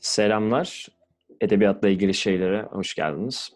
Selamlar. 0.00 0.88
Edebiyatla 1.40 1.88
ilgili 1.88 2.14
şeylere 2.14 2.62
hoş 2.62 2.94
geldiniz. 2.94 3.52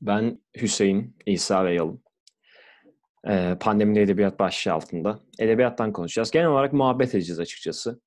Ben 0.00 0.40
Hüseyin, 0.56 1.16
İsa 1.26 1.64
ve 1.64 1.74
Yalın. 1.74 2.02
Ee, 3.28 3.56
pandemide 3.60 4.02
edebiyat 4.02 4.38
başlığı 4.38 4.72
altında. 4.72 5.20
Edebiyattan 5.38 5.92
konuşacağız. 5.92 6.30
Genel 6.30 6.48
olarak 6.48 6.72
muhabbet 6.72 7.14
edeceğiz 7.14 7.40
açıkçası. 7.40 8.00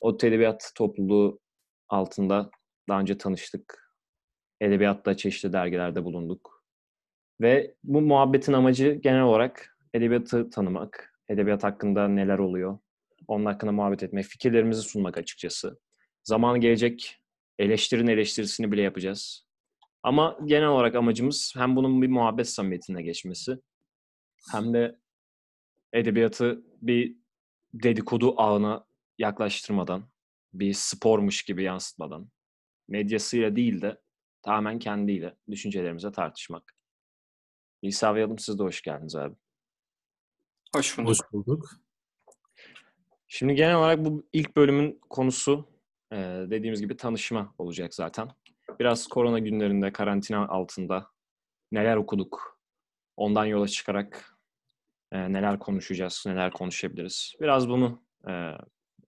O 0.00 0.16
edebiyat 0.22 0.72
topluluğu 0.76 1.40
altında 1.88 2.50
daha 2.88 3.00
önce 3.00 3.18
tanıştık. 3.18 3.94
Edebiyatta 4.60 5.16
çeşitli 5.16 5.52
dergilerde 5.52 6.04
bulunduk. 6.04 6.64
Ve 7.40 7.74
bu 7.84 8.00
muhabbetin 8.00 8.52
amacı 8.52 8.92
genel 8.92 9.22
olarak 9.22 9.78
edebiyatı 9.94 10.50
tanımak, 10.50 11.14
edebiyat 11.28 11.64
hakkında 11.64 12.08
neler 12.08 12.38
oluyor, 12.38 12.78
onun 13.28 13.44
hakkında 13.44 13.72
muhabbet 13.72 14.02
etmek, 14.02 14.24
fikirlerimizi 14.24 14.82
sunmak 14.82 15.18
açıkçası. 15.18 15.78
Zamanı 16.22 16.58
gelecek 16.58 17.20
eleştirinin 17.58 18.10
eleştirisini 18.10 18.72
bile 18.72 18.82
yapacağız. 18.82 19.46
Ama 20.02 20.38
genel 20.44 20.68
olarak 20.68 20.94
amacımız 20.94 21.52
hem 21.56 21.76
bunun 21.76 22.02
bir 22.02 22.08
muhabbet 22.08 22.48
samimiyetine 22.48 23.02
geçmesi 23.02 23.58
hem 24.52 24.74
de 24.74 24.98
edebiyatı 25.92 26.64
bir 26.82 27.16
dedikodu 27.74 28.34
ağına 28.40 28.86
yaklaştırmadan, 29.18 30.08
bir 30.52 30.72
spormuş 30.72 31.42
gibi 31.42 31.62
yansıtmadan, 31.62 32.30
medyasıyla 32.88 33.56
değil 33.56 33.82
de 33.82 34.00
tamamen 34.42 34.78
kendiyle 34.78 35.36
düşüncelerimize 35.50 36.12
tartışmak. 36.12 36.76
İsa 37.82 38.14
ve 38.14 38.20
Yalım 38.20 38.38
siz 38.38 38.58
de 38.58 38.62
hoş 38.62 38.82
geldiniz 38.82 39.16
abi. 39.16 39.34
Hoş 40.74 40.98
bulduk. 40.98 41.08
Hoş 41.08 41.18
bulduk. 41.32 41.70
Şimdi 43.28 43.54
genel 43.54 43.76
olarak 43.76 44.04
bu 44.04 44.26
ilk 44.32 44.56
bölümün 44.56 45.00
konusu 45.10 45.68
e, 46.12 46.16
dediğimiz 46.50 46.80
gibi 46.80 46.96
tanışma 46.96 47.54
olacak 47.58 47.94
zaten. 47.94 48.28
Biraz 48.80 49.06
korona 49.06 49.38
günlerinde, 49.38 49.92
karantina 49.92 50.48
altında 50.48 51.06
neler 51.72 51.96
okuduk, 51.96 52.60
ondan 53.16 53.44
yola 53.44 53.68
çıkarak 53.68 54.38
e, 55.12 55.32
neler 55.32 55.58
konuşacağız, 55.58 56.24
neler 56.26 56.52
konuşabiliriz. 56.52 57.34
Biraz 57.40 57.68
bunu 57.68 58.02
e, 58.28 58.52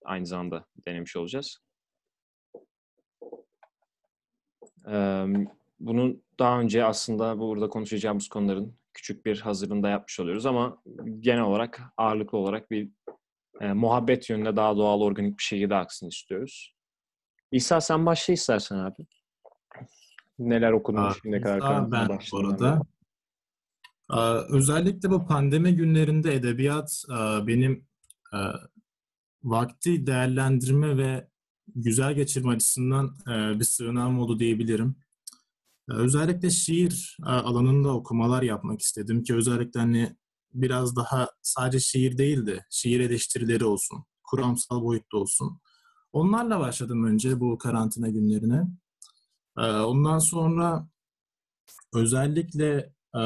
aynı 0.05 0.27
zamanda 0.27 0.67
denemiş 0.86 1.17
olacağız. 1.17 1.58
E, 4.89 5.25
bunu 5.80 6.17
daha 6.39 6.61
önce 6.61 6.84
aslında 6.84 7.39
burada 7.39 7.69
konuşacağımız 7.69 8.28
konuların 8.28 8.77
küçük 8.95 9.27
bir 9.27 9.41
hazırlığında 9.41 9.89
yapmış 9.89 10.20
oluyoruz 10.20 10.47
ama 10.47 10.83
genel 11.20 11.42
olarak 11.42 11.80
ağırlıklı 11.97 12.39
olarak 12.39 12.70
bir 12.70 12.91
e, 13.61 13.73
muhabbet 13.73 14.30
yönünde 14.30 14.56
daha 14.56 14.77
doğal, 14.77 15.00
organik 15.00 15.39
bir 15.39 15.42
şekilde 15.42 15.75
aksın 15.75 16.08
istiyoruz. 16.08 16.75
İsa 17.53 17.81
sen 17.81 18.06
başla 18.06 18.34
istersen 18.34 18.77
abi. 18.77 19.06
Neler 20.39 20.72
okudun 20.72 20.98
Aa, 20.98 21.14
şimdiye 21.22 21.42
kadar 21.42 21.58
İsa 21.58 21.92
ben 21.92 22.19
bu 22.33 22.39
arada. 22.39 22.83
Aa, 24.08 24.41
özellikle 24.50 25.11
bu 25.11 25.27
pandemi 25.27 25.77
günlerinde 25.77 26.34
edebiyat 26.34 27.05
aa, 27.11 27.46
benim 27.46 27.86
aa, 28.33 28.52
vakti 29.42 30.07
değerlendirme 30.07 30.96
ve 30.96 31.29
güzel 31.74 32.14
geçirme 32.14 32.52
açısından 32.52 33.17
aa, 33.27 33.58
bir 33.61 33.64
sığınağım 33.64 34.18
oldu 34.18 34.39
diyebilirim. 34.39 34.96
Özellikle 35.89 36.51
şiir 36.51 37.17
alanında 37.23 37.95
okumalar 37.95 38.42
yapmak 38.42 38.80
istedim 38.80 39.23
ki 39.23 39.35
özellikle 39.35 39.80
hani 39.80 40.17
biraz 40.55 40.96
daha 40.96 41.29
sadece 41.42 41.80
şiir 41.80 42.18
değil 42.18 42.46
de 42.46 42.64
şiir 42.70 43.01
eleştirileri 43.01 43.64
olsun, 43.64 44.05
kuramsal 44.24 44.83
boyutta 44.83 45.17
olsun. 45.17 45.61
Onlarla 46.12 46.61
başladım 46.61 47.05
önce 47.05 47.40
bu 47.40 47.58
karantina 47.58 48.08
günlerine. 48.08 48.62
Aa, 49.56 49.86
Ondan 49.86 50.18
sonra 50.18 50.89
özellikle 51.95 52.92
e, 53.14 53.20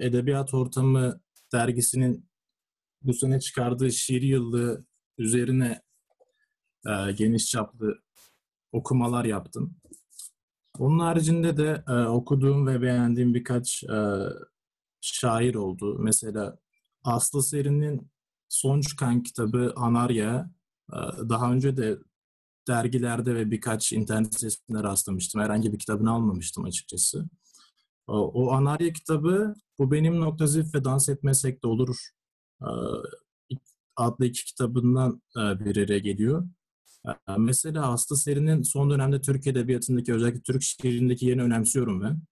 Edebiyat 0.00 0.54
Ortamı 0.54 1.20
dergisinin 1.52 2.28
bu 3.02 3.14
sene 3.14 3.40
çıkardığı 3.40 3.92
şiir 3.92 4.22
yıllığı 4.22 4.84
üzerine 5.18 5.82
e, 6.86 7.12
geniş 7.12 7.46
çaplı 7.50 8.02
okumalar 8.72 9.24
yaptım. 9.24 9.76
Onun 10.78 10.98
haricinde 10.98 11.56
de 11.56 11.84
e, 11.88 11.92
okuduğum 11.92 12.66
ve 12.66 12.82
beğendiğim 12.82 13.34
birkaç 13.34 13.84
şair 15.00 15.54
oldu. 15.54 15.98
Mesela 15.98 16.58
Aslı 17.04 17.42
Seri'nin 17.42 18.10
son 18.48 18.80
çıkan 18.80 19.22
kitabı 19.22 19.72
Anarya. 19.76 20.50
daha 21.28 21.52
önce 21.52 21.76
de 21.76 21.98
dergilerde 22.68 23.34
ve 23.34 23.50
birkaç 23.50 23.92
internet 23.92 24.34
sitesinde 24.34 24.82
rastlamıştım. 24.82 25.40
Herhangi 25.40 25.72
bir 25.72 25.78
kitabını 25.78 26.10
almamıştım 26.10 26.64
açıkçası. 26.64 27.28
O, 28.06 28.16
o 28.16 28.52
Anarya 28.52 28.92
kitabı 28.92 29.54
Bu 29.78 29.92
Benim 29.92 30.20
Nokta 30.20 30.46
Zif 30.46 30.74
ve 30.74 30.84
Dans 30.84 31.08
Etmesek 31.08 31.62
de 31.62 31.66
Olur 31.66 31.96
e, 32.62 32.70
adlı 33.96 34.26
iki 34.26 34.44
kitabından 34.44 35.22
e, 35.36 35.40
bir 35.40 35.84
araya 35.84 35.98
geliyor. 35.98 36.48
E, 37.06 37.36
Mesela 37.38 37.92
Aslı 37.92 38.16
Seri'nin 38.16 38.62
son 38.62 38.90
dönemde 38.90 39.20
Türk 39.20 39.46
Edebiyatı'ndaki 39.46 40.14
özellikle 40.14 40.40
Türk 40.40 40.62
şiirindeki 40.62 41.26
yerini 41.26 41.42
önemsiyorum 41.42 42.00
ben. 42.02 42.22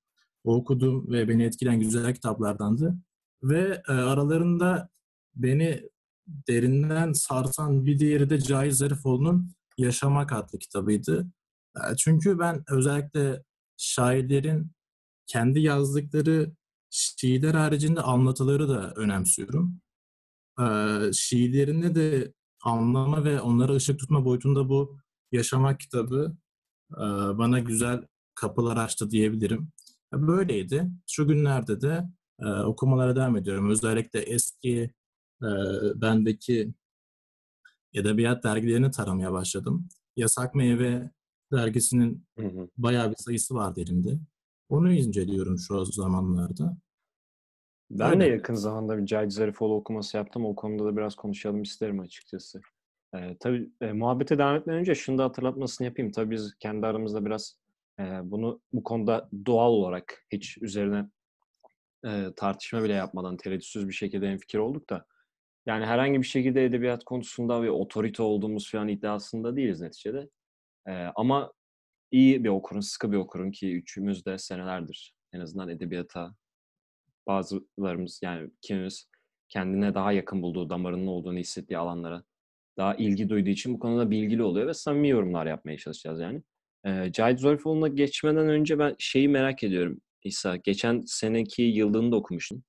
O 0.45 0.55
okuduğum 0.55 1.11
ve 1.13 1.29
beni 1.29 1.43
etkileyen 1.43 1.81
güzel 1.81 2.15
kitaplardandı. 2.15 2.95
Ve 3.43 3.83
aralarında 3.83 4.89
beni 5.35 5.83
derinden 6.27 7.13
sarsan 7.13 7.87
bir 7.87 7.99
diğeri 7.99 8.31
de 8.31 8.41
Cahit 8.41 8.75
Zarifoğlu'nun 8.75 9.53
Yaşamak 9.79 10.33
adlı 10.33 10.59
kitabıydı. 10.59 11.27
Çünkü 11.99 12.39
ben 12.39 12.65
özellikle 12.71 13.45
şairlerin 13.77 14.73
kendi 15.27 15.61
yazdıkları 15.61 16.53
şiirler 16.91 17.55
haricinde 17.55 18.01
anlatıları 18.01 18.69
da 18.69 18.93
önemsiyorum. 18.97 19.81
Şiirlerinde 21.13 21.95
de 21.95 22.33
anlama 22.65 23.25
ve 23.25 23.41
onlara 23.41 23.75
ışık 23.75 23.99
tutma 23.99 24.25
boyutunda 24.25 24.69
bu 24.69 24.99
Yaşamak 25.33 25.81
kitabı 25.81 26.37
bana 27.39 27.59
güzel 27.59 28.07
kapılar 28.35 28.77
açtı 28.77 29.11
diyebilirim. 29.11 29.69
E, 30.15 30.27
Böyleydi. 30.27 30.91
Şu 31.07 31.29
günlerde 31.29 31.81
de 31.81 32.05
okumalara 32.65 33.17
devam 33.17 33.37
ediyorum. 33.37 33.71
Özellikle 33.71 34.21
eski 34.21 34.91
bendeki 35.95 36.75
edebiyat 37.95 38.45
dergilerini 38.45 38.91
taramaya 38.91 39.33
başladım. 39.33 39.89
Yasak 40.17 40.55
Meyve 40.55 41.11
dergisinin 41.53 42.27
Hı 42.39 42.47
hı. 42.47 42.69
bayağı 42.79 43.11
bir 43.11 43.17
sayısı 43.17 43.55
vardı 43.55 43.81
elimde. 43.81 44.19
Onu 44.69 44.93
inceliyorum 44.93 45.59
şu 45.59 45.85
zamanlarda. 45.85 46.77
Ben 47.91 48.21
de 48.21 48.25
Öyle. 48.25 48.35
yakın 48.35 48.55
zamanda 48.55 48.99
bir 48.99 49.07
Cahit 49.07 49.33
Zarifoğlu 49.33 49.75
okuması 49.75 50.17
yaptım. 50.17 50.45
O 50.45 50.55
konuda 50.55 50.85
da 50.85 50.97
biraz 50.97 51.15
konuşalım 51.15 51.63
isterim 51.63 52.01
açıkçası. 52.01 52.61
Ee, 53.15 53.37
tabii 53.41 53.71
e, 53.81 53.93
muhabbete 53.93 54.39
devam 54.39 54.57
etmeden 54.57 54.81
önce 54.81 54.95
şunu 54.95 55.19
da 55.19 55.25
hatırlatmasını 55.25 55.87
yapayım. 55.87 56.13
Tabii 56.13 56.31
biz 56.31 56.55
kendi 56.59 56.87
aramızda 56.87 57.25
biraz 57.25 57.57
e, 58.01 58.03
bunu 58.25 58.61
bu 58.73 58.83
konuda 58.83 59.29
doğal 59.47 59.71
olarak 59.71 60.27
hiç 60.33 60.59
üzerine 60.59 61.11
e, 62.07 62.27
tartışma 62.37 62.83
bile 62.83 62.93
yapmadan 62.93 63.37
tereddütsüz 63.37 63.89
bir 63.89 63.93
şekilde 63.93 64.29
hemfikir 64.29 64.59
olduk 64.59 64.91
da 64.91 65.07
yani 65.71 65.87
herhangi 65.87 66.19
bir 66.19 66.27
şekilde 66.27 66.65
edebiyat 66.65 67.05
konusunda 67.05 67.63
bir 67.63 67.69
otorite 67.69 68.23
olduğumuz 68.23 68.71
falan 68.71 68.89
iddiasında 68.89 69.57
değiliz 69.57 69.81
neticede. 69.81 70.29
E, 70.89 70.93
ama 70.93 71.53
iyi 72.11 72.45
bir 72.45 72.49
okurun, 72.49 72.81
sıkı 72.81 73.13
bir 73.13 73.17
okurun 73.17 73.51
ki 73.51 73.77
üçümüz 73.77 74.27
de 74.27 74.39
senelerdir 74.39 75.15
en 75.33 75.41
azından 75.41 75.69
edebiyata 75.69 76.35
bazılarımız 77.27 78.21
yani 78.23 78.51
kimimiz 78.61 79.07
kendine 79.49 79.95
daha 79.95 80.13
yakın 80.13 80.43
bulduğu, 80.43 80.71
damarının 80.71 81.07
olduğunu 81.07 81.39
hissettiği 81.39 81.79
alanlara 81.79 82.23
daha 82.79 82.95
ilgi 82.95 83.29
duyduğu 83.29 83.51
için 83.51 83.75
bu 83.75 83.79
konuda 83.79 84.11
bilgili 84.11 84.43
oluyor 84.43 84.67
ve 84.67 84.75
samimi 84.75 85.09
yorumlar 85.09 85.47
yapmaya 85.47 85.79
çalışacağız 85.79 86.21
yani. 86.21 86.43
Ee, 86.87 87.13
Cahit 87.13 87.41
Zarifoğlu'na 87.41 87.89
geçmeden 87.89 88.49
önce 88.49 88.79
ben 88.79 88.97
şeyi 88.99 89.29
merak 89.29 89.63
ediyorum 89.63 90.01
İsa. 90.25 90.57
Geçen 90.57 91.03
seneki 91.07 91.63
yıllığını 91.63 92.13
da 92.13 92.17
okumuştun. 92.17 92.63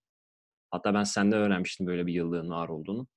Hatta 0.72 0.94
ben 0.94 1.04
senden 1.04 1.40
öğrenmiştim 1.40 1.88
böyle 1.88 2.08
bir 2.08 2.14
yıllığın 2.14 2.50
var 2.50 2.70
olduğunu. 2.70 3.08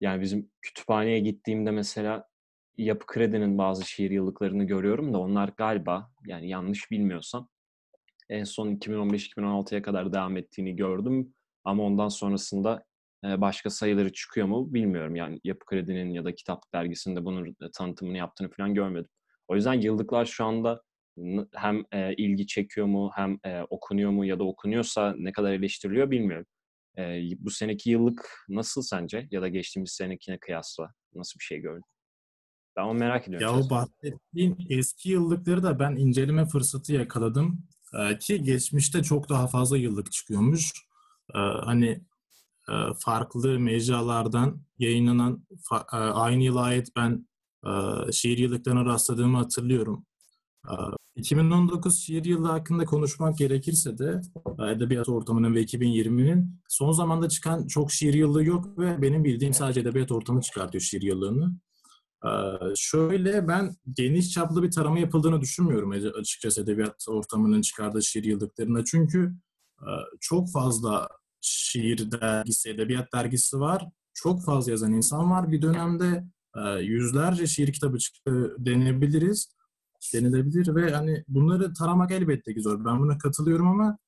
Yani 0.00 0.22
bizim 0.22 0.50
kütüphaneye 0.62 1.20
gittiğimde 1.20 1.70
mesela 1.70 2.28
Yapı 2.76 3.06
Kredi'nin 3.06 3.58
bazı 3.58 3.84
şiir 3.84 4.10
yıllıklarını 4.10 4.64
görüyorum 4.64 5.12
da 5.12 5.18
onlar 5.18 5.48
galiba 5.56 6.10
yani 6.26 6.48
yanlış 6.48 6.90
bilmiyorsam 6.90 7.48
en 8.28 8.44
son 8.44 8.68
2015-2016'ya 8.68 9.82
kadar 9.82 10.12
devam 10.12 10.36
ettiğini 10.36 10.76
gördüm. 10.76 11.34
Ama 11.64 11.82
ondan 11.82 12.08
sonrasında 12.08 12.84
e, 13.24 13.40
başka 13.40 13.70
sayıları 13.70 14.12
çıkıyor 14.12 14.46
mu 14.46 14.74
bilmiyorum. 14.74 15.16
Yani 15.16 15.40
Yapı 15.44 15.66
Kredi'nin 15.66 16.10
ya 16.10 16.24
da 16.24 16.34
Kitap 16.34 16.62
Dergisi'nde 16.74 17.24
bunun 17.24 17.46
e, 17.46 17.70
tanıtımını 17.74 18.16
yaptığını 18.16 18.50
falan 18.50 18.74
görmedim. 18.74 19.10
O 19.48 19.54
yüzden 19.54 19.74
yıllıklar 19.74 20.24
şu 20.24 20.44
anda 20.44 20.82
hem 21.54 21.84
e, 21.92 22.14
ilgi 22.14 22.46
çekiyor 22.46 22.86
mu 22.86 23.10
hem 23.14 23.38
okunuyor 23.70 24.10
mu 24.10 24.24
ya 24.24 24.38
da 24.38 24.44
okunuyorsa 24.44 25.14
ne 25.18 25.32
kadar 25.32 25.52
eleştiriliyor 25.52 26.10
bilmiyorum. 26.10 26.46
E, 26.98 27.20
bu 27.38 27.50
seneki 27.50 27.90
yıllık 27.90 28.44
nasıl 28.48 28.82
sence 28.82 29.28
ya 29.30 29.42
da 29.42 29.48
geçtiğimiz 29.48 29.92
senekine 29.92 30.38
kıyasla 30.38 30.94
nasıl 31.14 31.38
bir 31.40 31.44
şey 31.44 31.58
gördün? 31.58 31.84
Ben 32.76 32.82
onu 32.82 32.98
merak 32.98 33.28
ediyorum. 33.28 33.48
Ya 33.48 33.64
o 33.64 33.70
bahsettiğin 33.70 34.56
eski 34.70 35.10
yıllıkları 35.10 35.62
da 35.62 35.78
ben 35.78 35.96
inceleme 35.96 36.46
fırsatı 36.46 36.92
yakaladım. 36.92 37.66
Ee, 37.98 38.18
ki 38.18 38.42
geçmişte 38.42 39.02
çok 39.02 39.28
daha 39.28 39.46
fazla 39.46 39.76
yıllık 39.76 40.12
çıkıyormuş. 40.12 40.72
Ee, 41.34 41.38
hani 41.38 42.04
e, 42.68 42.74
farklı 42.98 43.60
mecralardan 43.60 44.62
yayınlanan 44.78 45.46
fa- 45.70 45.96
e, 45.96 46.12
aynı 46.12 46.42
yıla 46.42 46.62
ait 46.62 46.88
ben 46.96 47.28
e, 47.66 48.12
şiir 48.12 48.38
yıllıklarına 48.38 48.84
rastladığımı 48.84 49.38
hatırlıyorum. 49.38 50.06
Ee, 50.70 50.74
2019 51.16 51.98
şiir 51.98 52.24
yılı 52.24 52.46
hakkında 52.48 52.84
konuşmak 52.84 53.38
gerekirse 53.38 53.98
de 53.98 54.20
e, 54.58 54.70
edebiyat 54.70 55.08
ortamının 55.08 55.54
ve 55.54 55.62
2020'nin 55.62 56.60
son 56.68 56.92
zamanda 56.92 57.28
çıkan 57.28 57.66
çok 57.66 57.92
şiir 57.92 58.14
yıllığı 58.14 58.44
yok 58.44 58.78
ve 58.78 59.02
benim 59.02 59.24
bildiğim 59.24 59.54
sadece 59.54 59.80
edebiyat 59.80 60.12
ortamı 60.12 60.40
çıkartıyor 60.40 60.82
şiir 60.82 61.02
yıllığını. 61.02 61.52
Ee, 62.24 62.28
şöyle 62.76 63.48
ben 63.48 63.76
geniş 63.96 64.30
çaplı 64.30 64.62
bir 64.62 64.70
tarama 64.70 64.98
yapıldığını 64.98 65.40
düşünmüyorum 65.40 65.90
açıkçası 66.20 66.62
edebiyat 66.62 67.04
ortamının 67.08 67.60
çıkardığı 67.62 68.02
şiir 68.02 68.24
yıllıklarına. 68.24 68.84
Çünkü 68.84 69.34
e, 69.80 69.90
çok 70.20 70.52
fazla 70.52 71.08
şiir 71.40 72.10
dergisi, 72.10 72.70
edebiyat 72.70 73.12
dergisi 73.12 73.60
var. 73.60 73.88
Çok 74.14 74.44
fazla 74.44 74.70
yazan 74.70 74.92
insan 74.92 75.30
var. 75.30 75.52
Bir 75.52 75.62
dönemde 75.62 76.24
e, 76.56 76.80
yüzlerce 76.80 77.46
şiir 77.46 77.72
kitabı 77.72 77.98
çıktı 77.98 78.56
denebiliriz. 78.58 79.53
Denilebilir 80.12 80.74
ve 80.74 80.90
hani 80.90 81.24
bunları 81.28 81.74
taramak 81.74 82.10
elbette 82.10 82.54
ki 82.54 82.62
zor. 82.62 82.84
Ben 82.84 83.00
buna 83.00 83.18
katılıyorum 83.18 83.68
ama 83.68 83.98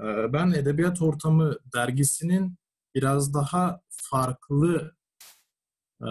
e, 0.00 0.32
ben 0.32 0.50
edebiyat 0.50 1.02
ortamı 1.02 1.58
dergisinin 1.74 2.56
biraz 2.94 3.34
daha 3.34 3.80
farklı 3.88 4.94
e, 6.00 6.10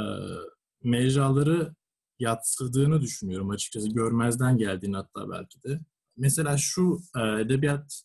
mecraları 0.84 1.76
yatsırdığını 2.20 3.02
düşünüyorum 3.02 3.50
açıkçası. 3.50 3.90
Görmezden 3.90 4.58
geldiğini 4.58 4.96
hatta 4.96 5.30
belki 5.30 5.64
de. 5.64 5.80
Mesela 6.18 6.58
şu 6.58 7.00
e, 7.18 7.42
edebiyat 7.42 8.04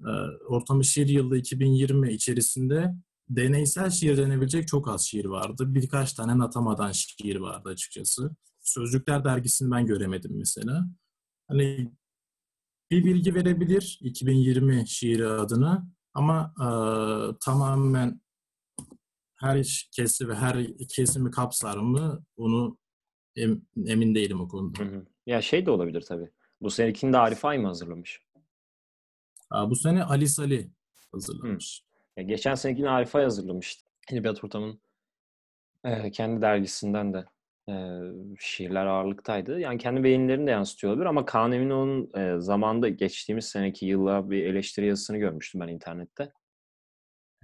e, 0.00 0.10
ortamı 0.48 0.84
şiir 0.84 1.08
yılı 1.08 1.38
2020 1.38 2.12
içerisinde 2.12 2.94
deneysel 3.28 3.90
şiir 3.90 4.16
denebilecek 4.16 4.68
çok 4.68 4.88
az 4.88 5.06
şiir 5.06 5.24
vardı. 5.24 5.74
Birkaç 5.74 6.12
tane 6.12 6.38
natamadan 6.38 6.92
şiir 6.92 7.36
vardı 7.36 7.68
açıkçası. 7.68 8.30
Sözlükler 8.68 9.24
dergisini 9.24 9.70
ben 9.70 9.86
göremedim 9.86 10.38
mesela. 10.38 10.84
Hani 11.48 11.92
bir 12.90 13.04
bilgi 13.04 13.34
verebilir 13.34 13.98
2020 14.02 14.88
şiiri 14.88 15.26
adına 15.26 15.86
ama 16.14 16.54
e, 16.60 16.68
tamamen 17.44 18.20
her 19.36 19.88
kesi 19.92 20.28
ve 20.28 20.34
her 20.34 20.66
kesimi 20.88 21.30
kapsar 21.30 21.76
mı 21.76 22.24
onu 22.36 22.78
em- 23.36 23.62
emin 23.86 24.14
değilim 24.14 24.40
o 24.40 24.48
konuda. 24.48 24.78
Hı 24.78 24.84
hı. 24.84 25.06
Ya 25.26 25.42
şey 25.42 25.66
de 25.66 25.70
olabilir 25.70 26.00
tabii. 26.00 26.30
Bu 26.60 26.70
senekini 26.70 27.12
de 27.12 27.18
Arif 27.18 27.44
Ay 27.44 27.58
mı 27.58 27.66
hazırlamış? 27.66 28.22
Aa, 29.50 29.70
bu 29.70 29.76
sene 29.76 30.04
Ali 30.04 30.28
Sali 30.28 30.70
hazırlamış. 31.12 31.82
Ya 32.16 32.22
geçen 32.22 32.54
senekini 32.54 32.90
Arif 32.90 33.16
Ay 33.16 33.22
hazırlamıştı. 33.22 33.88
Edebiyat 34.12 34.44
Ortamı'nın 34.44 34.80
e, 35.84 36.10
kendi 36.10 36.42
dergisinden 36.42 37.14
de 37.14 37.24
şiirler 38.38 38.86
ağırlıktaydı. 38.86 39.60
Yani 39.60 39.78
kendi 39.78 40.04
beğenilerini 40.04 40.46
de 40.46 40.50
yansıtıyor 40.50 40.92
olabilir 40.92 41.06
ama 41.06 41.24
Kaan 41.24 41.52
Eminoğlu'nun 41.52 42.10
e, 42.16 42.40
zamanda 42.40 42.88
geçtiğimiz 42.88 43.44
seneki 43.44 43.86
yılla 43.86 44.30
bir 44.30 44.44
eleştiri 44.44 44.86
yazısını 44.86 45.18
görmüştüm 45.18 45.60
ben 45.60 45.68
internette. 45.68 46.32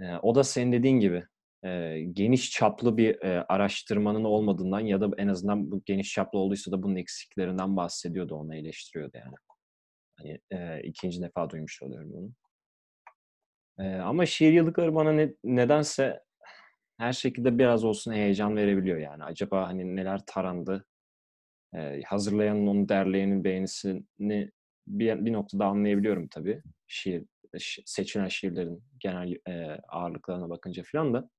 E, 0.01 0.05
o 0.23 0.35
da 0.35 0.45
senin 0.45 0.73
dediğin 0.73 1.01
gibi 1.01 1.25
e, 1.65 2.01
geniş 2.13 2.51
çaplı 2.51 2.97
bir 2.97 3.23
e, 3.23 3.45
araştırmanın 3.49 4.25
olmadığından 4.25 4.81
ya 4.81 5.01
da 5.01 5.11
en 5.19 5.29
azından 5.29 5.71
bu 5.71 5.83
geniş 5.85 6.13
çaplı 6.13 6.39
olduysa 6.39 6.73
da 6.73 6.83
bunun 6.83 6.97
eksiklerinden 6.97 7.77
bahsediyordu, 7.77 8.35
onu 8.35 8.55
eleştiriyordu 8.55 9.17
yani. 9.17 9.35
Hani 10.19 10.41
e, 10.51 10.83
ikinci 10.83 11.23
defa 11.23 11.51
duymuş 11.51 11.83
oluyorum 11.83 12.13
bunu. 12.13 12.31
E, 13.79 13.97
ama 13.97 14.27
şiir 14.27 14.53
yıllıkları 14.53 14.95
bana 14.95 15.13
ne, 15.13 15.35
nedense 15.45 16.24
her 16.99 17.13
şekilde 17.13 17.59
biraz 17.59 17.85
olsun 17.85 18.13
heyecan 18.13 18.57
verebiliyor 18.57 18.99
yani. 18.99 19.25
Acaba 19.25 19.69
hani 19.69 19.97
neler 19.97 20.21
tarandı? 20.27 20.87
E, 21.75 22.03
hazırlayanın, 22.03 22.67
onu 22.67 22.89
derleyenin 22.89 23.45
beğenisini 23.45 24.51
bir, 24.87 25.25
bir 25.25 25.33
noktada 25.33 25.67
anlayabiliyorum 25.67 26.29
tabii. 26.29 26.63
Şiir, 26.87 27.25
şi- 27.55 27.83
seçilen 27.87 28.29
şiirlerin 28.29 28.85
genel 28.99 29.37
e, 29.49 29.81
ağırlıklarına 29.89 30.51
bakınca 30.51 30.83
falan 30.93 31.15
da. 31.15 31.31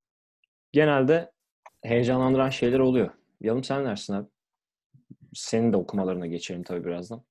Genelde 0.72 1.32
heyecanlandıran 1.84 2.50
şeyler 2.50 2.80
oluyor. 2.80 3.10
Yalım 3.42 3.64
sen 3.64 3.86
dersin 3.86 4.14
abi? 4.14 4.30
Senin 5.34 5.74
de 5.74 5.78
okumalarına 5.78 6.28
geçelim 6.28 6.64
tabii 6.64 6.86
birazdan. 6.86 7.26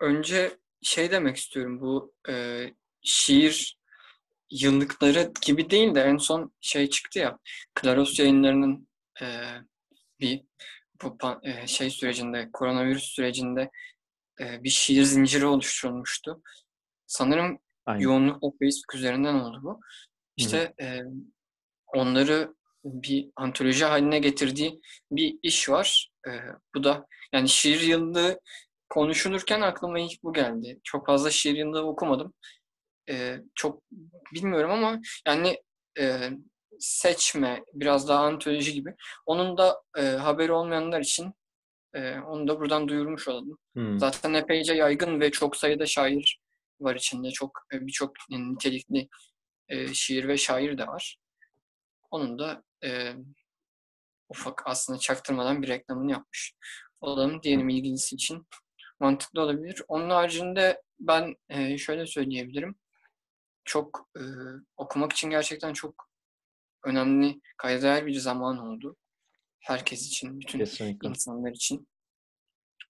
Önce 0.00 0.50
şey 0.82 1.10
demek 1.10 1.36
istiyorum 1.36 1.80
bu 1.80 2.14
e, 2.28 2.64
şiir 3.02 3.77
yıllıkları 4.50 5.32
gibi 5.46 5.70
değil 5.70 5.94
de 5.94 6.00
en 6.00 6.16
son 6.16 6.52
şey 6.60 6.90
çıktı 6.90 7.18
ya 7.18 7.38
Klaros 7.74 8.18
yayınlarının 8.18 8.88
e, 9.22 9.26
bir 10.20 10.42
bu 11.02 11.16
e, 11.42 11.66
şey 11.66 11.90
sürecinde 11.90 12.50
koronavirüs 12.52 13.04
sürecinde 13.04 13.70
e, 14.40 14.62
bir 14.62 14.68
şiir 14.68 15.02
zinciri 15.02 15.46
oluşturulmuştu. 15.46 16.42
Sanırım 17.06 17.58
Aynen. 17.86 18.00
yoğunlukla 18.00 18.48
Facebook 18.50 18.94
üzerinden 18.94 19.34
oldu 19.34 19.60
bu. 19.62 19.80
İşte 20.36 20.74
e, 20.80 21.02
onları 21.94 22.54
bir 22.84 23.30
antoloji 23.36 23.84
haline 23.84 24.18
getirdiği 24.18 24.80
bir 25.12 25.38
iş 25.42 25.68
var. 25.68 26.10
E, 26.28 26.30
bu 26.74 26.84
da 26.84 27.06
yani 27.32 27.48
şiir 27.48 27.80
yıllığı 27.80 28.40
konuşulurken 28.88 29.60
aklıma 29.60 29.98
ilk 29.98 30.22
bu 30.22 30.32
geldi. 30.32 30.80
Çok 30.84 31.06
fazla 31.06 31.30
şiir 31.30 31.56
yıllığı 31.56 31.86
okumadım. 31.86 32.34
E, 33.08 33.40
çok 33.54 33.82
bilmiyorum 34.34 34.70
ama 34.70 35.00
yani 35.26 35.62
e, 35.98 36.30
seçme 36.78 37.62
biraz 37.74 38.08
daha 38.08 38.24
antoloji 38.24 38.72
gibi. 38.72 38.94
Onun 39.26 39.58
da 39.58 39.82
e, 39.98 40.02
haberi 40.02 40.52
olmayanlar 40.52 41.00
için 41.00 41.32
e, 41.94 42.18
onu 42.18 42.48
da 42.48 42.60
buradan 42.60 42.88
duyurmuş 42.88 43.28
olalım. 43.28 43.58
Hmm. 43.72 43.98
Zaten 43.98 44.34
epeyce 44.34 44.74
yaygın 44.74 45.20
ve 45.20 45.30
çok 45.30 45.56
sayıda 45.56 45.86
şair 45.86 46.40
var 46.80 46.96
içinde. 46.96 47.30
Çok 47.30 47.60
e, 47.72 47.86
birçok 47.86 48.12
nitelikli 48.30 49.08
e, 49.68 49.94
şiir 49.94 50.28
ve 50.28 50.36
şair 50.36 50.78
de 50.78 50.86
var. 50.86 51.18
Onun 52.10 52.38
da 52.38 52.62
e, 52.84 53.12
ufak 54.28 54.62
aslında 54.66 54.98
çaktırmadan 54.98 55.62
bir 55.62 55.68
reklamını 55.68 56.10
yapmış 56.10 56.54
olalım 57.00 57.42
diyelim 57.42 57.68
ilgilisi 57.68 58.14
için. 58.14 58.46
Mantıklı 59.00 59.42
olabilir. 59.42 59.82
Onun 59.88 60.10
haricinde 60.10 60.82
ben 61.00 61.34
e, 61.48 61.78
şöyle 61.78 62.06
söyleyebilirim. 62.06 62.74
Çok 63.68 64.10
e, 64.16 64.22
okumak 64.76 65.12
için 65.12 65.30
gerçekten 65.30 65.72
çok 65.72 66.08
önemli, 66.84 67.40
kayda 67.56 67.82
değer 67.82 68.06
bir 68.06 68.14
zaman 68.14 68.58
oldu. 68.58 68.96
Herkes 69.60 70.06
için, 70.06 70.40
bütün 70.40 70.58
Kesinlikle. 70.58 71.08
insanlar 71.08 71.50
için. 71.50 71.88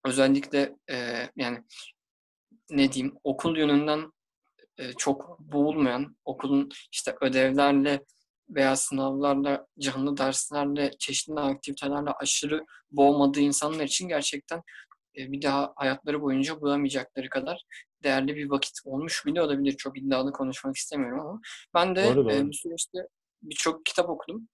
Özellikle 0.07 0.77
e, 0.91 1.29
yani 1.37 1.65
ne 2.71 2.93
diyeyim 2.93 3.17
okul 3.25 3.57
yönünden 3.57 4.13
e, 4.79 4.93
çok 4.93 5.39
boğulmayan, 5.41 6.17
okulun 6.25 6.69
işte 6.93 7.17
ödevlerle 7.21 8.05
veya 8.51 8.77
sınavlarla, 8.77 9.67
canlı 9.79 10.17
derslerle, 10.17 10.91
çeşitli 10.99 11.41
aktivitelerle 11.41 12.11
aşırı 12.11 12.65
boğmadığı 12.91 13.41
insanlar 13.41 13.85
için 13.85 14.09
gerçekten 14.09 14.63
bir 15.15 15.43
daha 15.43 15.73
hayatları 15.77 16.23
boyunca 16.23 16.61
bulamayacakları 16.61 17.29
kadar 17.29 17.65
değerli 18.03 18.37
bir 18.37 18.51
vakit 18.51 18.79
olmuş 18.85 19.27
bile 19.27 19.43
olabilir. 19.43 19.77
Çok 19.77 19.99
iddialı 19.99 20.33
konuşmak 20.33 20.77
istemiyorum 20.77 21.21
ama 21.21 21.41
ben 21.75 21.97
de 21.97 22.15
Doğru, 22.15 22.33
e, 22.33 22.47
bu 22.49 22.53
süreçte 22.53 22.99
birçok 23.43 23.87
kitap 23.87 24.09
okudum. 24.09 24.49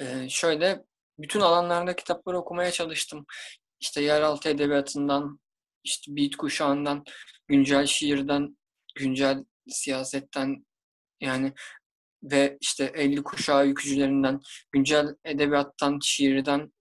E, 0.00 0.28
şöyle 0.28 0.84
bütün 1.18 1.40
alanlarda 1.40 1.96
kitapları 1.96 2.38
okumaya 2.38 2.70
çalıştım. 2.70 3.26
İşte 3.80 4.02
yeraltı 4.02 4.48
edebiyatından, 4.48 5.40
işte 5.84 6.16
beat 6.16 6.36
kuşağından, 6.36 7.04
güncel 7.48 7.86
şiirden, 7.86 8.56
güncel 8.94 9.44
siyasetten 9.68 10.66
yani 11.20 11.52
ve 12.22 12.58
işte 12.60 12.84
50 12.94 13.22
kuşağı 13.22 13.66
yükücülerinden, 13.66 14.40
güncel 14.72 15.06
edebiyattan, 15.24 15.98
şiirden 16.02 16.72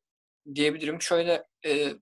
diyebilirim. 0.56 1.02
Şöyle 1.02 1.44
e, 1.66 1.94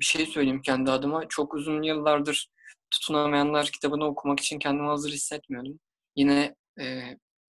bir 0.00 0.04
şey 0.04 0.26
söyleyeyim 0.26 0.62
kendi 0.62 0.90
adıma. 0.90 1.28
Çok 1.28 1.54
uzun 1.54 1.82
yıllardır 1.82 2.48
tutunamayanlar 2.90 3.66
kitabını 3.66 4.04
okumak 4.04 4.40
için 4.40 4.58
kendimi 4.58 4.88
hazır 4.88 5.10
hissetmiyordum. 5.12 5.80
Yine 6.16 6.54
e, 6.80 7.02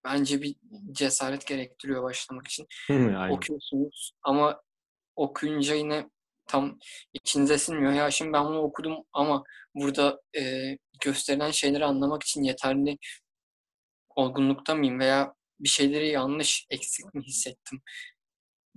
bence 0.05 0.43
bir 0.43 0.57
cesaret 0.93 1.47
gerektiriyor 1.47 2.03
başlamak 2.03 2.49
için 2.49 2.67
Aynen. 2.91 3.31
okuyorsunuz 3.31 4.13
ama 4.23 4.63
okuyunca 5.17 5.75
yine 5.75 6.11
tam 6.47 6.79
içinize 7.13 7.59
sinmiyor. 7.59 7.93
Ya 7.93 8.11
şimdi 8.11 8.33
ben 8.33 8.45
bunu 8.45 8.59
okudum 8.59 8.97
ama 9.13 9.45
burada 9.75 10.21
e, 10.39 10.73
gösterilen 11.01 11.51
şeyleri 11.51 11.85
anlamak 11.85 12.23
için 12.23 12.43
yeterli 12.43 12.99
olgunlukta 14.17 14.75
mıyım 14.75 15.01
veya 15.01 15.35
bir 15.61 15.69
şeyleri 15.69 16.09
yanlış, 16.09 16.67
eksik 16.71 17.15
mi 17.15 17.23
hissettim? 17.23 17.83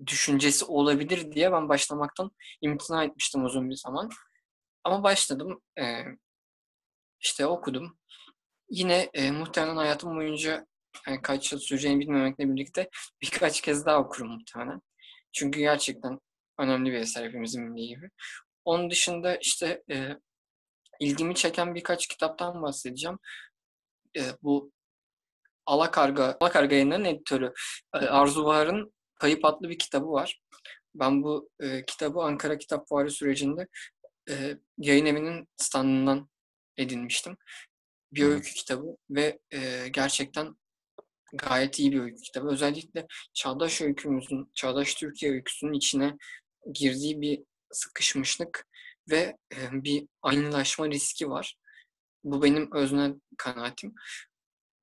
düşüncesi 0.07 0.65
olabilir 0.65 1.31
diye 1.31 1.51
ben 1.51 1.69
başlamaktan 1.69 2.31
imtina 2.61 3.03
etmiştim 3.03 3.45
uzun 3.45 3.69
bir 3.69 3.75
zaman. 3.75 4.09
Ama 4.83 5.03
başladım. 5.03 5.61
E, 5.79 6.03
işte 7.21 7.45
okudum. 7.45 7.97
Yine 8.69 9.09
e, 9.13 9.31
muhtemelen 9.31 9.75
hayatım 9.75 10.15
boyunca 10.15 10.65
yani 11.07 11.21
kaç 11.21 11.51
yıl 11.51 11.59
süreceğini 11.59 11.99
bilmemekle 11.99 12.49
birlikte 12.49 12.89
birkaç 13.21 13.61
kez 13.61 13.85
daha 13.85 13.99
okurum 13.99 14.31
muhtemelen. 14.31 14.81
Çünkü 15.33 15.59
gerçekten 15.59 16.19
önemli 16.59 16.91
bir 16.91 16.97
eser 16.97 17.25
hepimizin 17.25 17.67
bildiği 17.67 17.87
gibi. 17.87 18.09
Onun 18.65 18.89
dışında 18.89 19.35
işte 19.35 19.83
e, 19.91 20.17
ilgimi 20.99 21.35
çeken 21.35 21.75
birkaç 21.75 22.07
kitaptan 22.07 22.61
bahsedeceğim. 22.61 23.19
E, 24.17 24.21
bu 24.41 24.71
Alakarga, 25.65 26.37
Alakarga 26.39 26.75
yayınlarının 26.75 27.05
editörü 27.05 27.53
e, 27.95 27.97
Arzu 27.97 28.45
Bahar'ın 28.45 28.93
Kayıp 29.21 29.45
adlı 29.45 29.69
bir 29.69 29.79
kitabı 29.79 30.11
var. 30.11 30.41
Ben 30.95 31.23
bu 31.23 31.49
e, 31.59 31.85
kitabı 31.85 32.19
Ankara 32.19 32.57
Kitap 32.57 32.87
Fuarı 32.87 33.11
sürecinde 33.11 33.67
e, 34.29 34.57
yayın 34.77 35.05
evinin 35.05 35.47
standından 35.57 36.29
edinmiştim. 36.77 37.37
Bir 38.11 38.25
öykü 38.25 38.53
kitabı 38.53 38.97
ve 39.09 39.39
e, 39.51 39.87
gerçekten 39.87 40.55
gayet 41.33 41.79
iyi 41.79 41.91
bir 41.91 41.99
öykü 41.99 42.21
kitabı. 42.21 42.47
Özellikle 42.47 43.07
çağdaş 43.33 43.81
öykümüzün, 43.81 44.51
çağdaş 44.55 44.95
Türkiye 44.95 45.31
öyküsünün 45.31 45.73
içine 45.73 46.17
girdiği 46.73 47.21
bir 47.21 47.43
sıkışmışlık 47.71 48.67
ve 49.09 49.37
e, 49.53 49.57
bir 49.71 50.07
aynılaşma 50.21 50.89
riski 50.89 51.29
var. 51.29 51.55
Bu 52.23 52.43
benim 52.43 52.71
öznel 52.73 53.13
kanaatim. 53.37 53.93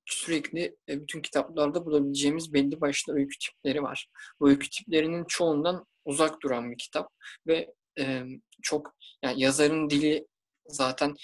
Sürekli 0.07 0.76
e, 0.88 1.00
bütün 1.00 1.23
kitaplarda 1.23 1.87
bulabileceğimiz 1.87 2.52
belli 2.52 2.80
başlı 2.80 3.14
öykü 3.14 3.38
tipleri 3.38 3.83
var. 3.83 4.09
Bu 4.40 4.49
öykü 4.49 4.71
tiplerinin 4.71 5.25
çoğundan 5.28 5.87
uzak 6.04 6.42
duran 6.42 6.71
bir 6.71 6.78
kitap 6.78 7.12
ve 7.47 7.75
e, 7.99 8.23
çok 8.62 8.95
yani 9.23 9.42
yazarın 9.42 9.90
dili 9.90 10.26
zaten 10.66 11.14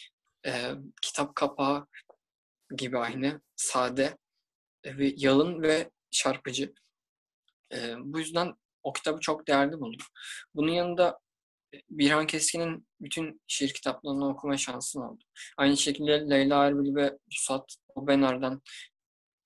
e, 0.46 0.70
kitap 1.02 1.34
kapağı 1.34 1.86
gibi 2.76 2.98
aynı, 2.98 3.40
sade 3.56 4.18
e, 4.84 4.98
ve 4.98 5.12
yalın 5.16 5.62
ve 5.62 5.90
çarpıcı. 6.10 6.74
E, 7.74 7.94
bu 7.98 8.18
yüzden 8.18 8.54
o 8.82 8.92
kitabı 8.92 9.20
çok 9.20 9.48
değerli 9.48 9.72
buldum. 9.72 10.06
Bunun 10.54 10.72
yanında 10.72 11.18
e, 11.74 11.78
Birhan 11.90 12.26
Keskin'in 12.26 12.88
bütün 13.00 13.40
şiir 13.46 13.74
kitaplarını 13.74 14.28
okuma 14.28 14.56
şansım 14.56 15.02
oldu. 15.02 15.24
Aynı 15.56 15.76
şekilde 15.76 16.30
Leyla 16.30 16.66
Erbil 16.66 16.94
ve 16.94 17.18
Pusat 17.34 17.76
Obenar'dan 17.94 18.62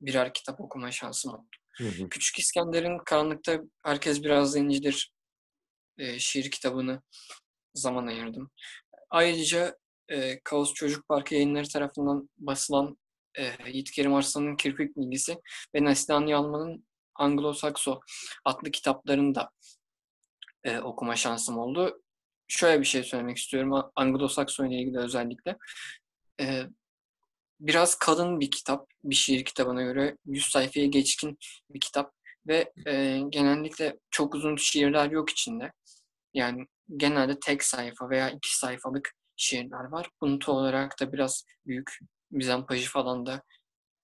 birer 0.01 0.35
kitap 0.35 0.61
okuma 0.61 0.91
şansım 0.91 1.35
oldu. 1.35 1.49
Hı 1.77 1.85
hı. 1.85 2.09
Küçük 2.09 2.39
İskender'in 2.39 2.99
Karanlıkta 2.99 3.61
Herkes 3.85 4.23
Biraz 4.23 4.53
Zencidir 4.53 5.13
e, 5.99 6.19
şiir 6.19 6.51
kitabını 6.51 7.03
zaman 7.75 8.07
ayırdım. 8.07 8.51
Ayrıca 9.11 9.77
e, 10.09 10.41
Kaos 10.45 10.75
Çocuk 10.75 11.09
Parkı 11.09 11.35
yayınları 11.35 11.69
tarafından 11.69 12.31
basılan 12.39 12.99
e, 13.39 13.71
Yiğit 13.71 13.91
Kerim 13.91 14.15
Arslan'ın 14.15 14.57
Kirpik 14.57 14.97
Bilgisi 14.97 15.39
ve 15.75 15.85
Neslihan 15.85 16.27
Yalman'ın 16.27 16.87
Anglo-Sakso 17.15 18.01
adlı 18.45 18.71
kitaplarını 18.71 19.35
da 19.35 19.51
e, 20.65 20.79
okuma 20.79 21.17
şansım 21.17 21.59
oldu. 21.59 22.03
Şöyle 22.49 22.81
bir 22.81 22.87
şey 22.87 23.03
söylemek 23.03 23.39
istiyorum 23.39 23.73
Anglo-Sakso 23.97 24.69
ile 24.69 24.83
ilgili 24.83 24.99
özellikle. 24.99 25.57
E, 26.41 26.63
biraz 27.61 27.99
kalın 27.99 28.41
bir 28.41 28.51
kitap, 28.51 28.87
bir 29.05 29.15
şiir 29.15 29.45
kitabına 29.45 29.83
göre 29.83 30.17
100 30.27 30.47
sayfaya 30.47 30.87
geçkin 30.87 31.39
bir 31.71 31.81
kitap 31.81 32.13
ve 32.47 32.73
e, 32.87 33.21
genellikle 33.29 33.99
çok 34.11 34.35
uzun 34.35 34.57
şiirler 34.57 35.11
yok 35.11 35.31
içinde. 35.31 35.73
Yani 36.35 36.67
genelde 36.97 37.41
tek 37.41 37.65
sayfa 37.65 38.11
veya 38.11 38.31
iki 38.31 38.59
sayfalık 38.59 39.15
şiirler 39.39 39.85
var. 39.85 40.11
Bunut 40.21 40.49
olarak 40.49 41.01
da 41.01 41.13
biraz 41.13 41.45
büyük 41.67 41.99
mizampajı 42.31 42.91
falan 42.91 43.27
da 43.27 43.43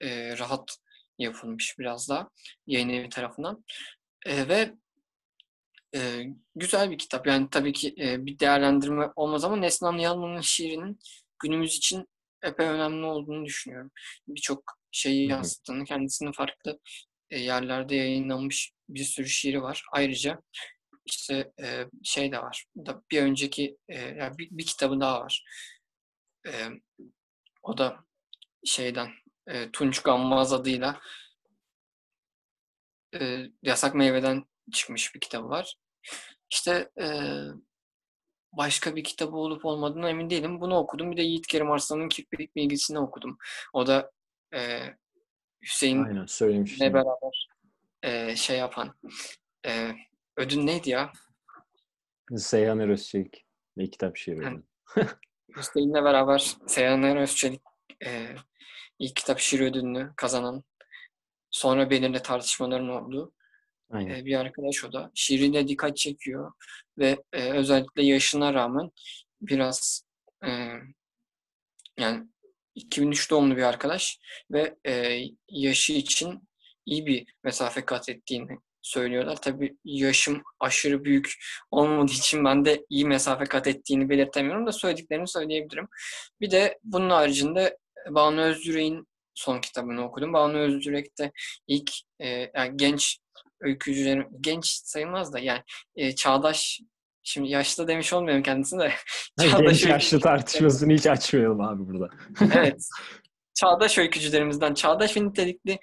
e, 0.00 0.38
rahat 0.38 0.76
yapılmış 1.18 1.78
biraz 1.78 2.08
daha 2.08 2.30
yayın 2.66 2.88
evi 2.88 3.08
tarafından. 3.08 3.64
E, 4.26 4.48
ve 4.48 4.74
e, 5.94 6.24
güzel 6.54 6.90
bir 6.90 6.98
kitap. 6.98 7.26
Yani 7.26 7.48
tabii 7.50 7.72
ki 7.72 7.94
e, 7.98 8.26
bir 8.26 8.38
değerlendirme 8.38 9.10
olmaz 9.16 9.44
ama 9.44 9.56
Neslihan 9.56 9.98
Yalman'ın 9.98 10.40
şiirinin 10.40 10.98
günümüz 11.38 11.76
için 11.76 12.08
epey 12.42 12.66
önemli 12.66 13.06
olduğunu 13.06 13.44
düşünüyorum. 13.44 13.90
Birçok 14.28 14.62
şeyi 14.90 15.28
yansıttığını, 15.28 15.84
kendisinin 15.84 16.32
farklı 16.32 16.78
yerlerde 17.30 17.96
yayınlanmış 17.96 18.72
bir 18.88 19.04
sürü 19.04 19.28
şiiri 19.28 19.62
var. 19.62 19.84
Ayrıca 19.92 20.42
işte 21.04 21.52
e, 21.62 21.86
şey 22.02 22.32
de 22.32 22.38
var. 22.38 22.66
Da 22.76 23.02
bir 23.10 23.22
önceki 23.22 23.76
e, 23.88 23.98
yani 24.00 24.38
bir, 24.38 24.48
bir 24.50 24.66
kitabı 24.66 25.00
daha 25.00 25.20
var. 25.20 25.44
E, 26.46 26.52
o 27.62 27.78
da 27.78 28.04
şeyden 28.64 29.10
e, 29.46 29.70
Tunç 29.70 30.02
Gammaz 30.02 30.52
adıyla 30.52 31.00
e, 33.20 33.46
Yasak 33.62 33.94
Meyveden 33.94 34.44
çıkmış 34.72 35.14
bir 35.14 35.20
kitabı 35.20 35.48
var. 35.48 35.76
İşte 36.50 36.90
e, 37.00 37.06
başka 38.52 38.96
bir 38.96 39.04
kitabı 39.04 39.36
olup 39.36 39.64
olmadığına 39.64 40.10
emin 40.10 40.30
değilim. 40.30 40.60
Bunu 40.60 40.76
okudum. 40.76 41.12
Bir 41.12 41.16
de 41.16 41.22
Yiğit 41.22 41.46
Kerim 41.46 41.70
Arslan'ın 41.70 42.08
Kirpik 42.08 42.56
Bilgisi'ni 42.56 42.98
okudum. 42.98 43.38
O 43.72 43.86
da 43.86 44.10
e, 44.54 44.80
Hüseyin'le 45.62 46.80
beraber 46.80 47.48
e, 48.02 48.36
şey 48.36 48.58
yapan 48.58 48.94
e, 49.66 49.92
ödün 50.36 50.66
neydi 50.66 50.90
ya? 50.90 51.12
Seyhan 52.36 52.80
Özçelik 52.80 53.46
ve 53.78 53.90
kitap 53.90 54.16
şiiri. 54.16 54.44
Yani, 54.44 54.62
Hüseyin'le 55.56 55.94
beraber 55.94 56.56
Seyhan 56.66 57.16
Özçelik 57.16 57.62
e, 58.06 58.34
ilk 58.98 59.16
kitap 59.16 59.38
şiir 59.38 59.60
ödülünü 59.60 60.12
kazanan 60.16 60.64
sonra 61.50 61.90
belirli 61.90 62.22
tartışmaların 62.22 62.88
olduğu 62.88 63.32
Aynen. 63.90 64.14
E, 64.14 64.24
bir 64.24 64.34
arkadaş 64.34 64.84
o 64.84 64.92
da. 64.92 65.10
Şiirine 65.14 65.68
dikkat 65.68 65.96
çekiyor 65.96 66.52
ve 66.98 67.22
e, 67.32 67.50
özellikle 67.50 68.02
yaşına 68.04 68.54
rağmen 68.54 68.90
biraz 69.40 70.04
e, 70.46 70.50
yani 71.98 72.28
2003 72.74 73.30
doğumlu 73.30 73.56
bir 73.56 73.62
arkadaş 73.62 74.20
ve 74.50 74.76
e, 74.86 75.20
yaşı 75.48 75.92
için 75.92 76.48
iyi 76.86 77.06
bir 77.06 77.34
mesafe 77.44 77.84
kat 77.84 78.08
ettiğini 78.08 78.58
söylüyorlar. 78.84 79.36
Tabii 79.36 79.76
yaşım 79.84 80.42
aşırı 80.60 81.04
büyük 81.04 81.32
olmadığı 81.70 82.12
için 82.12 82.44
ben 82.44 82.64
de 82.64 82.84
iyi 82.90 83.04
mesafe 83.04 83.44
kat 83.44 83.66
ettiğini 83.66 84.08
belirtemiyorum 84.08 84.66
da 84.66 84.72
söylediklerini 84.72 85.28
söyleyebilirim. 85.28 85.88
Bir 86.40 86.50
de 86.50 86.78
bunun 86.84 87.10
haricinde 87.10 87.78
Banu 88.10 88.40
Özdürek'in 88.40 89.06
son 89.34 89.60
kitabını 89.60 90.04
okudum. 90.04 90.32
Banu 90.32 90.58
Özdürek 90.58 91.18
de 91.18 91.32
ilk 91.66 91.90
e, 92.20 92.28
yani 92.28 92.76
genç 92.76 93.18
öykücülerim, 93.60 94.26
genç 94.40 94.66
sayılmaz 94.66 95.32
da 95.32 95.38
yani 95.38 95.62
e, 95.96 96.14
çağdaş 96.14 96.80
Şimdi 97.26 97.50
yaşlı 97.50 97.88
demiş 97.88 98.12
olmuyorum 98.12 98.42
kendisine 98.42 98.82
de. 98.82 98.92
Çağdaş 99.50 99.80
Genç 99.80 99.86
yaşlı 99.86 100.20
tartışmasını 100.20 100.92
hiç 100.92 101.06
açmayalım 101.06 101.60
abi 101.60 101.86
burada. 101.86 102.08
evet. 102.54 102.88
Çağdaş 103.54 103.98
öykücülerimizden, 103.98 104.74
çağdaş 104.74 105.16
ve 105.16 105.24
nitelikli 105.24 105.78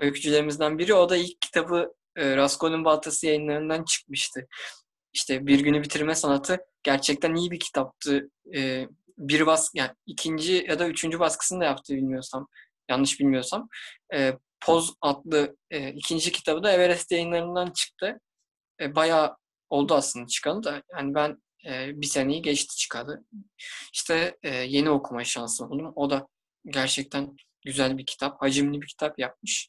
öykücülerimizden 0.00 0.78
biri. 0.78 0.94
O 0.94 1.08
da 1.08 1.16
ilk 1.16 1.40
kitabı 1.40 1.94
e, 2.16 2.36
Raskol'un 2.36 2.84
Baltası 2.84 3.26
yayınlarından 3.26 3.84
çıkmıştı. 3.84 4.46
İşte 5.12 5.46
Bir 5.46 5.60
Günü 5.60 5.82
Bitirme 5.82 6.14
Sanatı 6.14 6.58
gerçekten 6.82 7.34
iyi 7.34 7.50
bir 7.50 7.60
kitaptı. 7.60 8.30
E, 8.54 8.86
bir 9.18 9.46
bas 9.46 9.70
yani 9.74 9.90
ikinci 10.06 10.66
ya 10.68 10.78
da 10.78 10.88
üçüncü 10.88 11.18
baskısını 11.20 11.60
da 11.60 11.64
yaptı 11.64 11.94
bilmiyorsam. 11.94 12.48
Yanlış 12.88 13.20
bilmiyorsam. 13.20 13.68
E, 14.14 14.32
Poz 14.60 14.94
adlı 15.00 15.56
e, 15.70 15.92
ikinci 15.92 16.32
kitabı 16.32 16.62
da 16.62 16.72
Everest 16.72 17.12
yayınlarından 17.12 17.70
çıktı. 17.70 18.20
E, 18.80 18.94
bayağı 18.94 19.36
oldu 19.70 19.94
aslında 19.94 20.26
çıkalı 20.26 20.62
da. 20.62 20.82
Yani 20.92 21.14
ben 21.14 21.42
e, 21.66 22.00
bir 22.00 22.06
seneyi 22.06 22.42
geçti 22.42 22.76
çıkalı. 22.76 23.24
İşte 23.92 24.36
e, 24.42 24.48
yeni 24.56 24.90
okuma 24.90 25.24
şansı 25.24 25.68
buldum. 25.68 25.92
O 25.96 26.10
da 26.10 26.28
gerçekten 26.66 27.36
güzel 27.64 27.98
bir 27.98 28.06
kitap, 28.06 28.42
hacimli 28.42 28.82
bir 28.82 28.86
kitap 28.86 29.18
yapmış 29.18 29.68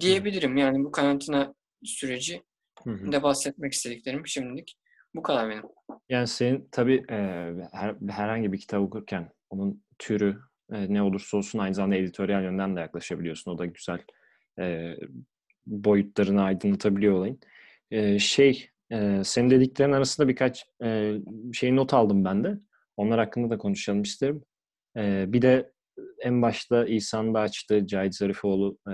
diyebilirim. 0.00 0.56
Yani 0.56 0.84
bu 0.84 0.92
karantina 0.92 1.54
süreci 1.82 2.42
hı 2.84 2.90
hı. 2.90 3.12
de 3.12 3.22
bahsetmek 3.22 3.72
istediklerim 3.72 4.26
şimdilik 4.26 4.78
bu 5.14 5.22
kadar 5.22 5.50
benim. 5.50 5.62
Yani 6.08 6.26
senin 6.26 6.68
tabii 6.72 7.04
e, 7.10 7.16
her, 7.72 7.94
herhangi 8.08 8.52
bir 8.52 8.58
kitap 8.58 8.80
okurken 8.80 9.30
onun 9.50 9.84
türü 9.98 10.38
e, 10.72 10.94
ne 10.94 11.02
olursa 11.02 11.36
olsun 11.36 11.58
aynı 11.58 11.74
zamanda 11.74 11.96
editoryal 11.96 12.42
yönden 12.42 12.76
de 12.76 12.80
yaklaşabiliyorsun. 12.80 13.50
O 13.50 13.58
da 13.58 13.66
güzel 13.66 13.98
e, 14.58 14.96
boyutlarını 15.66 16.42
aydınlatabiliyor 16.42 17.14
olayın. 17.14 17.40
E, 17.90 18.18
şey, 18.18 18.70
e, 18.92 19.20
senin 19.24 19.50
dediklerin 19.50 19.92
arasında 19.92 20.28
birkaç 20.28 20.66
e, 20.82 21.14
şey 21.52 21.76
not 21.76 21.94
aldım 21.94 22.24
ben 22.24 22.44
de. 22.44 22.58
Onlar 22.96 23.18
hakkında 23.18 23.50
da 23.50 23.58
konuşalım 23.58 24.02
isterim. 24.02 24.44
E, 24.96 25.24
bir 25.32 25.42
de 25.42 25.72
en 26.20 26.42
başta 26.42 26.84
İsa'nın 26.84 27.34
da 27.34 27.40
açtığı 27.40 27.86
Cahit 27.86 28.14
Zarifoğlu 28.14 28.78
e, 28.88 28.92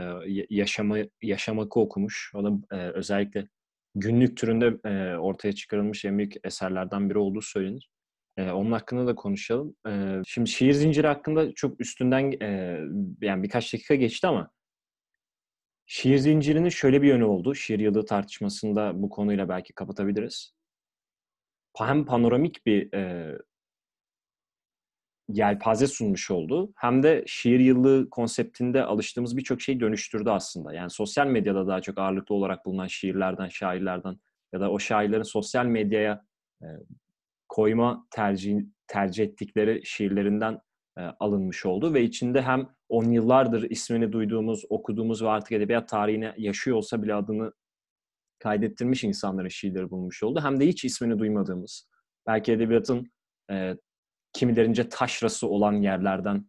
yaşama, 0.50 0.98
Yaşamak'ı 1.22 1.80
okumuş. 1.80 2.32
O 2.34 2.44
da 2.44 2.76
e, 2.76 2.90
özellikle 2.90 3.48
günlük 3.94 4.36
türünde 4.36 4.88
e, 4.88 5.16
ortaya 5.16 5.52
çıkarılmış 5.52 6.04
en 6.04 6.18
büyük 6.18 6.34
eserlerden 6.44 7.10
biri 7.10 7.18
olduğu 7.18 7.42
söylenir. 7.42 7.90
E, 8.36 8.50
onun 8.50 8.72
hakkında 8.72 9.06
da 9.06 9.14
konuşalım. 9.14 9.76
E, 9.88 10.22
şimdi 10.26 10.50
şiir 10.50 10.72
zinciri 10.72 11.06
hakkında 11.06 11.52
çok 11.54 11.80
üstünden 11.80 12.32
e, 12.42 12.80
yani 13.20 13.42
birkaç 13.42 13.72
dakika 13.72 13.94
geçti 13.94 14.26
ama 14.26 14.50
şiir 15.86 16.18
zincirinin 16.18 16.68
şöyle 16.68 17.02
bir 17.02 17.08
yönü 17.08 17.24
oldu. 17.24 17.54
Şiir 17.54 17.78
yılı 17.78 18.06
tartışmasında 18.06 19.02
bu 19.02 19.10
konuyla 19.10 19.48
belki 19.48 19.72
kapatabiliriz. 19.72 20.54
Hem 21.76 22.06
panoramik 22.06 22.66
bir 22.66 22.92
e, 22.92 23.32
yelpaze 25.28 25.86
sunmuş 25.86 26.30
oldu. 26.30 26.72
Hem 26.76 27.02
de 27.02 27.24
şiir 27.26 27.60
yıllığı 27.60 28.10
konseptinde 28.10 28.84
alıştığımız 28.84 29.36
birçok 29.36 29.60
şeyi 29.60 29.80
dönüştürdü 29.80 30.30
aslında. 30.30 30.72
Yani 30.72 30.90
sosyal 30.90 31.26
medyada 31.26 31.66
daha 31.66 31.80
çok 31.80 31.98
ağırlıklı 31.98 32.34
olarak 32.34 32.66
bulunan 32.66 32.86
şiirlerden, 32.86 33.48
şairlerden 33.48 34.16
ya 34.52 34.60
da 34.60 34.70
o 34.70 34.78
şairlerin 34.78 35.22
sosyal 35.22 35.66
medyaya 35.66 36.24
e, 36.62 36.66
koyma 37.48 38.06
tercih 38.10 38.60
tercih 38.86 39.24
ettikleri 39.24 39.80
şiirlerinden 39.84 40.60
e, 40.98 41.00
alınmış 41.00 41.66
oldu 41.66 41.94
ve 41.94 42.02
içinde 42.02 42.42
hem 42.42 42.68
on 42.88 43.04
yıllardır 43.04 43.70
ismini 43.70 44.12
duyduğumuz, 44.12 44.64
okuduğumuz 44.68 45.22
ve 45.22 45.28
artık 45.28 45.52
edebiyat 45.52 45.88
tarihine 45.88 46.34
yaşıyor 46.38 46.76
olsa 46.76 47.02
bile 47.02 47.14
adını 47.14 47.52
kaydettirmiş 48.38 49.04
insanların 49.04 49.48
şiirleri 49.48 49.90
bulunmuş 49.90 50.22
oldu. 50.22 50.40
Hem 50.42 50.60
de 50.60 50.66
hiç 50.66 50.84
ismini 50.84 51.18
duymadığımız, 51.18 51.88
belki 52.26 52.52
edebiyatın 52.52 53.12
e, 53.50 53.76
kimilerince 54.34 54.88
taşrası 54.88 55.48
olan 55.48 55.72
yerlerden 55.72 56.46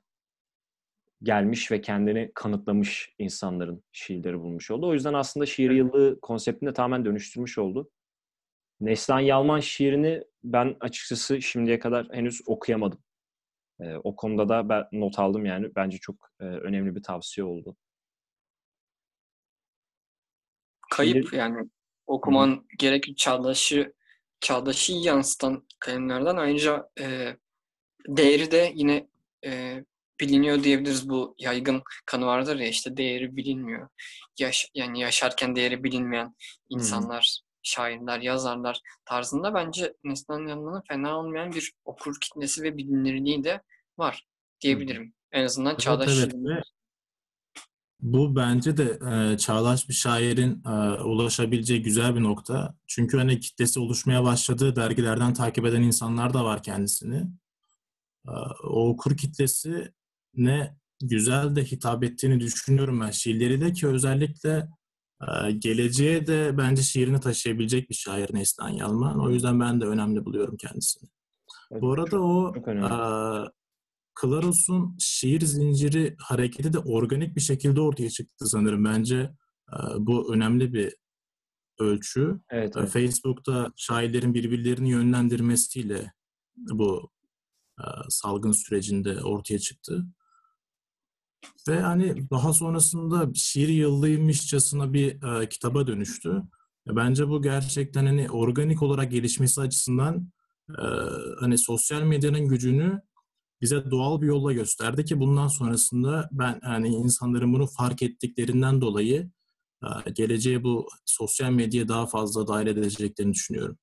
gelmiş 1.24 1.72
ve 1.72 1.82
kendini 1.82 2.32
kanıtlamış 2.36 3.15
insanların 3.20 3.84
şiirleri 3.92 4.39
bulmuş 4.39 4.72
oldu. 4.72 4.88
O 4.88 4.94
yüzden 4.94 5.13
aslında 5.13 5.46
şiir 5.46 5.72
yıllığı 5.72 6.20
konseptini 6.22 6.74
tamamen 6.74 7.06
dönüştürmüş 7.06 7.58
oldu. 7.58 7.92
Neslihan 8.80 9.20
Yalman 9.20 9.60
şiirini 9.60 10.24
ben 10.44 10.75
açıkçası 10.80 11.42
şimdiye 11.42 11.80
kadar 11.80 12.08
henüz 12.12 12.42
okuyamadım. 12.46 13.00
E, 13.80 13.96
o 13.96 14.15
konuda 14.15 14.50
da 14.50 14.70
ben 14.70 14.84
not 14.92 15.20
aldım 15.20 15.46
yani. 15.46 15.75
Bence 15.75 15.98
çok 15.98 16.32
e, 16.39 16.44
önemli 16.44 16.96
bir 16.96 17.04
tavsiye 17.04 17.46
oldu. 17.46 17.75
Kayıp 20.92 21.34
yani 21.34 21.70
okuman 22.08 22.48
Hı-hı. 22.48 22.63
gerek 22.77 23.18
çağdaşı 23.18 23.94
çağdaşı 24.39 24.94
yansıtan 24.94 25.68
kalemlerden 25.80 26.36
ayrıca 26.36 26.89
e, 27.00 27.36
değeri 28.07 28.51
de 28.51 28.71
yine 28.75 29.07
e, 29.45 29.83
biliniyor 30.19 30.63
diyebiliriz 30.63 31.09
bu 31.09 31.35
yaygın 31.39 31.83
kanı 32.05 32.25
vardır 32.25 32.55
ya 32.55 32.67
işte 32.67 32.97
değeri 32.97 33.35
bilinmiyor. 33.35 33.89
Yaş, 34.39 34.71
yani 34.74 35.00
yaşarken 35.00 35.55
değeri 35.55 35.83
bilinmeyen 35.83 36.35
insanlar, 36.69 37.39
hmm. 37.39 37.59
şairler, 37.63 38.19
yazarlar 38.19 38.79
tarzında 39.05 39.53
bence 39.53 39.93
Neslihan 40.03 40.47
Yanlı'nın 40.47 40.81
fena 40.88 41.19
olmayan 41.19 41.51
bir 41.51 41.74
okur 41.85 42.15
kitlesi 42.21 42.63
ve 42.63 42.77
bilinirliği 42.77 43.43
de 43.43 43.62
var 43.97 44.27
diyebilirim. 44.62 45.03
Hmm. 45.03 45.12
En 45.31 45.43
azından 45.43 45.71
evet, 45.71 45.79
çağdaş 45.79 46.17
evet. 46.19 46.33
Bu 48.00 48.35
bence 48.35 48.77
de 48.77 49.00
e, 49.11 49.37
çağdaş 49.37 49.89
bir 49.89 49.94
şairin 49.94 50.63
e, 50.65 51.01
ulaşabileceği 51.03 51.81
güzel 51.81 52.15
bir 52.15 52.24
nokta. 52.24 52.75
Çünkü 52.87 53.18
hani 53.18 53.39
kitlesi 53.39 53.79
oluşmaya 53.79 54.24
başladığı 54.24 54.75
dergilerden 54.75 55.33
takip 55.33 55.65
eden 55.65 55.81
insanlar 55.81 56.33
da 56.33 56.46
var 56.46 56.63
kendisini 56.63 57.24
o 58.64 58.90
okur 58.90 59.18
kitlesi 59.18 59.92
ne 60.35 60.77
güzel 61.03 61.55
de 61.55 61.64
hitap 61.64 62.03
ettiğini 62.03 62.40
düşünüyorum 62.40 63.01
ben 63.01 63.11
şiirleri 63.11 63.61
de 63.61 63.74
ki 63.74 63.88
özellikle 63.88 64.70
geleceğe 65.59 66.27
de 66.27 66.57
bence 66.57 66.81
şiirini 66.81 67.20
taşıyabilecek 67.20 67.90
bir 67.90 67.96
şair 67.96 68.33
Neslihan 68.33 68.70
Yalman. 68.70 69.20
O 69.25 69.29
yüzden 69.29 69.59
ben 69.59 69.81
de 69.81 69.85
önemli 69.85 70.25
buluyorum 70.25 70.57
kendisini. 70.57 71.09
Evet, 71.72 71.81
Bu 71.81 71.92
arada 71.92 72.09
çok, 72.09 72.22
o 72.22 72.53
çok 72.53 72.66
Claros'un 74.22 74.98
şiir 75.00 75.42
zinciri 75.42 76.16
hareketi 76.20 76.74
de 76.74 76.79
organik 76.79 77.35
bir 77.35 77.42
şekilde 77.42 77.81
ortaya 77.81 78.09
çıktı 78.09 78.46
sanırım. 78.46 78.85
Bence 78.85 79.31
bu 79.98 80.33
önemli 80.33 80.74
bir 80.74 80.96
ölçü. 81.79 82.40
Evet, 82.50 82.74
evet. 82.77 82.90
Facebook'ta 82.90 83.72
şairlerin 83.75 84.33
birbirlerini 84.33 84.90
yönlendirmesiyle 84.90 86.14
bu 86.55 87.09
e, 87.15 87.15
salgın 88.09 88.51
sürecinde 88.51 89.24
ortaya 89.24 89.59
çıktı. 89.59 90.05
Ve 91.68 91.79
hani 91.79 92.29
daha 92.29 92.53
sonrasında 92.53 93.33
şiir 93.35 93.68
yıllıymışçasına 93.68 94.94
bir 94.94 95.42
e, 95.42 95.50
kitaba 95.50 95.88
dönüştü. 95.88 96.44
E, 96.90 96.96
bence 96.96 97.27
bu 97.27 97.42
gerçekten 97.42 98.05
hani 98.05 98.29
organik 98.31 98.83
olarak 98.83 99.11
gelişmesi 99.11 99.61
açısından 99.61 100.31
e, 100.70 100.85
hani 101.40 101.57
sosyal 101.57 102.01
medyanın 102.01 102.48
gücünü 102.48 103.01
bize 103.61 103.92
doğal 103.92 104.22
bir 104.22 104.27
yolla 104.27 104.53
gösterdi 104.53 105.05
ki 105.05 105.20
bundan 105.20 105.48
sonrasında 105.48 106.29
ben 106.31 106.59
hani 106.64 106.88
insanların 106.88 107.53
bunu 107.53 107.68
fark 107.68 108.03
ettiklerinden 108.03 108.81
dolayı 108.81 109.29
e, 109.83 110.11
geleceğe 110.11 110.64
bu 110.64 110.88
sosyal 111.05 111.51
medyaya 111.51 111.88
daha 111.88 112.05
fazla 112.05 112.48
dahil 112.48 112.68
edeceklerini 112.68 113.33
düşünüyorum. 113.33 113.77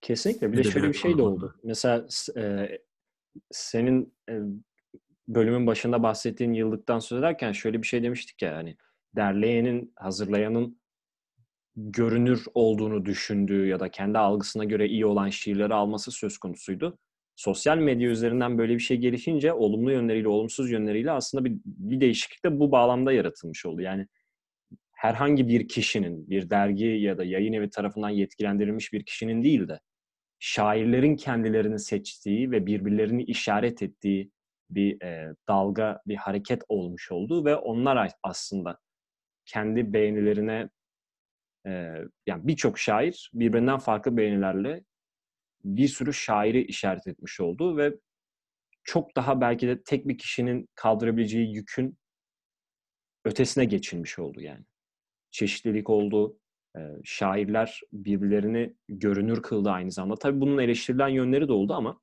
Kesinlikle. 0.00 0.52
Bir 0.52 0.56
de 0.56 0.64
şöyle 0.64 0.88
bir 0.88 0.94
şey 0.94 1.18
de 1.18 1.22
oldu. 1.22 1.54
Mesela 1.64 2.06
e, 2.36 2.68
senin 3.50 4.14
e, 4.30 4.40
bölümün 5.28 5.66
başında 5.66 6.02
bahsettiğin 6.02 6.52
yıllıktan 6.52 6.98
söz 6.98 7.18
ederken 7.18 7.52
şöyle 7.52 7.82
bir 7.82 7.86
şey 7.86 8.02
demiştik 8.02 8.42
ya 8.42 8.56
hani 8.56 8.76
derleyenin, 9.16 9.92
hazırlayanın 9.96 10.78
görünür 11.76 12.44
olduğunu 12.54 13.06
düşündüğü 13.06 13.66
ya 13.66 13.80
da 13.80 13.88
kendi 13.88 14.18
algısına 14.18 14.64
göre 14.64 14.88
iyi 14.88 15.06
olan 15.06 15.28
şiirleri 15.28 15.74
alması 15.74 16.12
söz 16.12 16.38
konusuydu. 16.38 16.98
Sosyal 17.36 17.78
medya 17.78 18.10
üzerinden 18.10 18.58
böyle 18.58 18.74
bir 18.74 18.80
şey 18.80 18.96
gelişince 18.96 19.52
olumlu 19.52 19.92
yönleriyle, 19.92 20.28
olumsuz 20.28 20.70
yönleriyle 20.70 21.10
aslında 21.10 21.44
bir, 21.44 21.52
bir 21.64 22.00
değişiklik 22.00 22.44
de 22.44 22.60
bu 22.60 22.72
bağlamda 22.72 23.12
yaratılmış 23.12 23.66
oldu. 23.66 23.80
Yani 23.82 24.06
herhangi 24.92 25.48
bir 25.48 25.68
kişinin, 25.68 26.30
bir 26.30 26.50
dergi 26.50 26.84
ya 26.84 27.18
da 27.18 27.24
yayın 27.24 27.52
evi 27.52 27.70
tarafından 27.70 28.10
yetkilendirilmiş 28.10 28.92
bir 28.92 29.04
kişinin 29.04 29.42
değil 29.42 29.68
de 29.68 29.80
şairlerin 30.38 31.16
kendilerini 31.16 31.78
seçtiği 31.78 32.50
ve 32.50 32.66
birbirlerini 32.66 33.22
işaret 33.22 33.82
ettiği 33.82 34.30
bir 34.70 35.02
e, 35.02 35.34
dalga, 35.48 36.00
bir 36.06 36.16
hareket 36.16 36.62
olmuş 36.68 37.12
oldu 37.12 37.44
ve 37.44 37.56
onlar 37.56 38.12
aslında 38.22 38.78
kendi 39.44 39.92
beğenilerine 39.92 40.68
e, 41.66 41.70
yani 42.26 42.46
birçok 42.46 42.78
şair 42.78 43.30
birbirinden 43.34 43.78
farklı 43.78 44.16
beğenilerle 44.16 44.84
bir 45.64 45.88
sürü 45.88 46.14
şairi 46.14 46.64
işaret 46.64 47.06
etmiş 47.06 47.40
oldu 47.40 47.76
ve 47.76 47.94
çok 48.84 49.16
daha 49.16 49.40
belki 49.40 49.68
de 49.68 49.82
tek 49.82 50.08
bir 50.08 50.18
kişinin 50.18 50.68
kaldırabileceği 50.74 51.54
yükün 51.54 51.98
ötesine 53.24 53.64
geçilmiş 53.64 54.18
oldu 54.18 54.40
yani. 54.40 54.64
Çeşitlilik 55.30 55.90
oldu, 55.90 56.38
şairler 57.04 57.80
birbirlerini 57.92 58.76
görünür 58.88 59.42
kıldı 59.42 59.70
aynı 59.70 59.92
zamanda. 59.92 60.14
Tabii 60.14 60.40
bunun 60.40 60.58
eleştirilen 60.58 61.08
yönleri 61.08 61.48
de 61.48 61.52
oldu 61.52 61.74
ama 61.74 62.00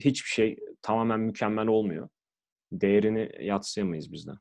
hiçbir 0.00 0.28
şey 0.28 0.58
tamamen 0.82 1.20
mükemmel 1.20 1.66
olmuyor. 1.66 2.08
Değerini 2.72 3.30
yatsıyamayız 3.40 4.12
bizden. 4.12 4.36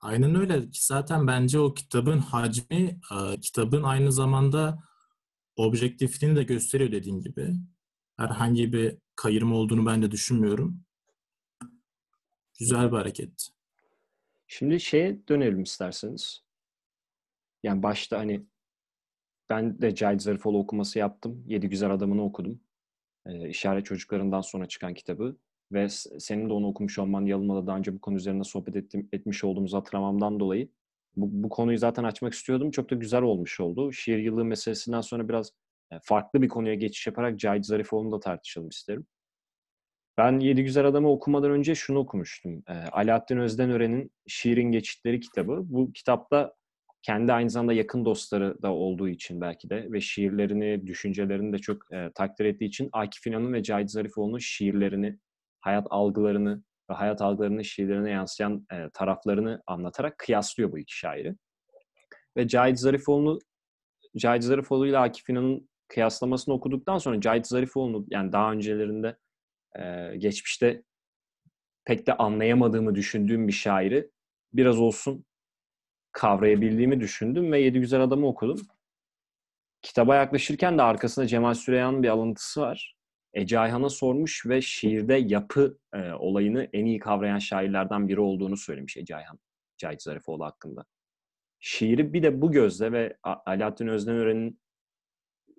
Aynen 0.00 0.34
öyle. 0.34 0.62
Zaten 0.72 1.26
bence 1.26 1.60
o 1.60 1.74
kitabın 1.74 2.18
hacmi, 2.18 3.00
kitabın 3.42 3.82
aynı 3.82 4.12
zamanda 4.12 4.82
objektifliğini 5.56 6.36
de 6.36 6.42
gösteriyor 6.42 6.92
dediğim 6.92 7.20
gibi. 7.20 7.54
Herhangi 8.16 8.72
bir 8.72 8.98
kayırma 9.16 9.56
olduğunu 9.56 9.86
ben 9.86 10.02
de 10.02 10.10
düşünmüyorum. 10.10 10.84
Güzel 12.58 12.92
bir 12.92 12.96
hareket. 12.96 13.48
Şimdi 14.46 14.80
şeye 14.80 15.28
dönelim 15.28 15.62
isterseniz 15.62 16.44
yani 17.62 17.82
başta 17.82 18.18
hani 18.18 18.46
ben 19.50 19.82
de 19.82 19.94
Cahit 19.94 20.22
Zarifoğlu 20.22 20.58
okuması 20.58 20.98
yaptım. 20.98 21.44
Yedi 21.46 21.68
Güzel 21.68 21.90
Adamını 21.90 22.24
okudum. 22.24 22.60
Ee, 23.26 23.48
İşaret 23.48 23.86
Çocuklarından 23.86 24.40
sonra 24.40 24.68
çıkan 24.68 24.94
kitabı. 24.94 25.36
Ve 25.72 25.88
senin 25.88 26.48
de 26.48 26.52
onu 26.52 26.66
okumuş 26.66 26.98
olman 26.98 27.26
Yalınma'da 27.26 27.66
daha 27.66 27.76
önce 27.78 27.94
bu 27.94 28.00
konu 28.00 28.16
üzerinde 28.16 28.44
sohbet 28.44 28.76
ettim, 28.76 29.08
etmiş 29.12 29.44
olduğumuzu 29.44 29.76
hatırlamamdan 29.76 30.40
dolayı 30.40 30.68
bu, 31.16 31.42
bu 31.44 31.48
konuyu 31.48 31.78
zaten 31.78 32.04
açmak 32.04 32.34
istiyordum. 32.34 32.70
Çok 32.70 32.90
da 32.90 32.94
güzel 32.94 33.22
olmuş 33.22 33.60
oldu. 33.60 33.92
Şiir 33.92 34.18
yıllığı 34.18 34.44
meselesinden 34.44 35.00
sonra 35.00 35.28
biraz 35.28 35.52
e, 35.92 35.96
farklı 36.02 36.42
bir 36.42 36.48
konuya 36.48 36.74
geçiş 36.74 37.06
yaparak 37.06 37.38
Cahit 37.38 37.66
Zarifoğlu'nu 37.66 38.12
da 38.12 38.20
tartışalım 38.20 38.68
isterim. 38.68 39.06
Ben 40.18 40.40
Yedi 40.40 40.64
Güzel 40.64 40.86
Adamı 40.86 41.10
okumadan 41.10 41.50
önce 41.50 41.74
şunu 41.74 41.98
okumuştum. 41.98 42.62
E, 42.68 42.72
Alaaddin 42.72 43.36
Özdenören'in 43.36 44.12
Şiirin 44.26 44.72
Geçitleri 44.72 45.20
kitabı. 45.20 45.60
Bu 45.64 45.92
kitapta 45.92 46.54
kendi 47.02 47.32
aynı 47.32 47.50
zamanda 47.50 47.72
yakın 47.72 48.04
dostları 48.04 48.62
da 48.62 48.72
olduğu 48.72 49.08
için 49.08 49.40
belki 49.40 49.70
de 49.70 49.92
ve 49.92 50.00
şiirlerini, 50.00 50.86
düşüncelerini 50.86 51.52
de 51.52 51.58
çok 51.58 51.92
e, 51.92 52.10
takdir 52.14 52.44
ettiği 52.44 52.64
için 52.64 52.88
Akif 52.92 53.26
İnan'ın 53.26 53.52
ve 53.52 53.62
Cahit 53.62 53.90
Zarifoğlu'nun 53.90 54.38
şiirlerini, 54.38 55.18
hayat 55.60 55.86
algılarını 55.90 56.62
ve 56.90 56.94
hayat 56.94 57.22
algılarını 57.22 57.64
şiirlerine 57.64 58.10
yansıyan 58.10 58.66
e, 58.72 58.90
taraflarını 58.94 59.62
anlatarak 59.66 60.18
kıyaslıyor 60.18 60.72
bu 60.72 60.78
iki 60.78 60.98
şairi. 60.98 61.34
Ve 62.36 62.48
Cahit 62.48 62.78
Zarifoğlu'nu 62.78 63.38
Cahit 64.16 64.42
Zarifoğlu 64.42 64.86
ile 64.86 64.98
Akif 64.98 65.30
İnan'ın 65.30 65.68
kıyaslamasını 65.88 66.54
okuduktan 66.54 66.98
sonra 66.98 67.20
Cahit 67.20 67.46
Zarifoğlu'nu 67.46 68.06
yani 68.10 68.32
daha 68.32 68.52
öncelerinde 68.52 69.16
e, 69.78 70.16
geçmişte 70.16 70.82
pek 71.84 72.06
de 72.06 72.16
anlayamadığımı 72.16 72.94
düşündüğüm 72.94 73.48
bir 73.48 73.52
şairi 73.52 74.10
biraz 74.52 74.80
olsun 74.80 75.24
kavrayabildiğimi 76.12 77.00
düşündüm 77.00 77.52
ve 77.52 77.60
Yedi 77.60 77.80
Güzel 77.80 78.00
Adam'ı 78.00 78.26
okudum. 78.26 78.60
Kitaba 79.82 80.16
yaklaşırken 80.16 80.78
de 80.78 80.82
arkasında 80.82 81.26
Cemal 81.26 81.54
Süreyya'nın 81.54 82.02
bir 82.02 82.08
alıntısı 82.08 82.60
var. 82.60 82.96
Ece 83.34 83.58
Ayhan'a 83.58 83.88
sormuş 83.88 84.46
ve 84.46 84.62
şiirde 84.62 85.14
yapı 85.14 85.78
e, 85.94 86.12
olayını 86.12 86.68
en 86.72 86.86
iyi 86.86 86.98
kavrayan 86.98 87.38
şairlerden 87.38 88.08
biri 88.08 88.20
olduğunu 88.20 88.56
söylemiş 88.56 88.96
Ece 88.96 89.16
Ayhan, 89.16 89.38
Cahit 89.78 90.02
Zarifoğlu 90.02 90.44
hakkında. 90.44 90.84
Şiiri 91.60 92.12
bir 92.12 92.22
de 92.22 92.40
bu 92.40 92.52
gözle 92.52 92.92
ve 92.92 93.16
Alaaddin 93.22 93.86
Özdenören'in 93.86 94.60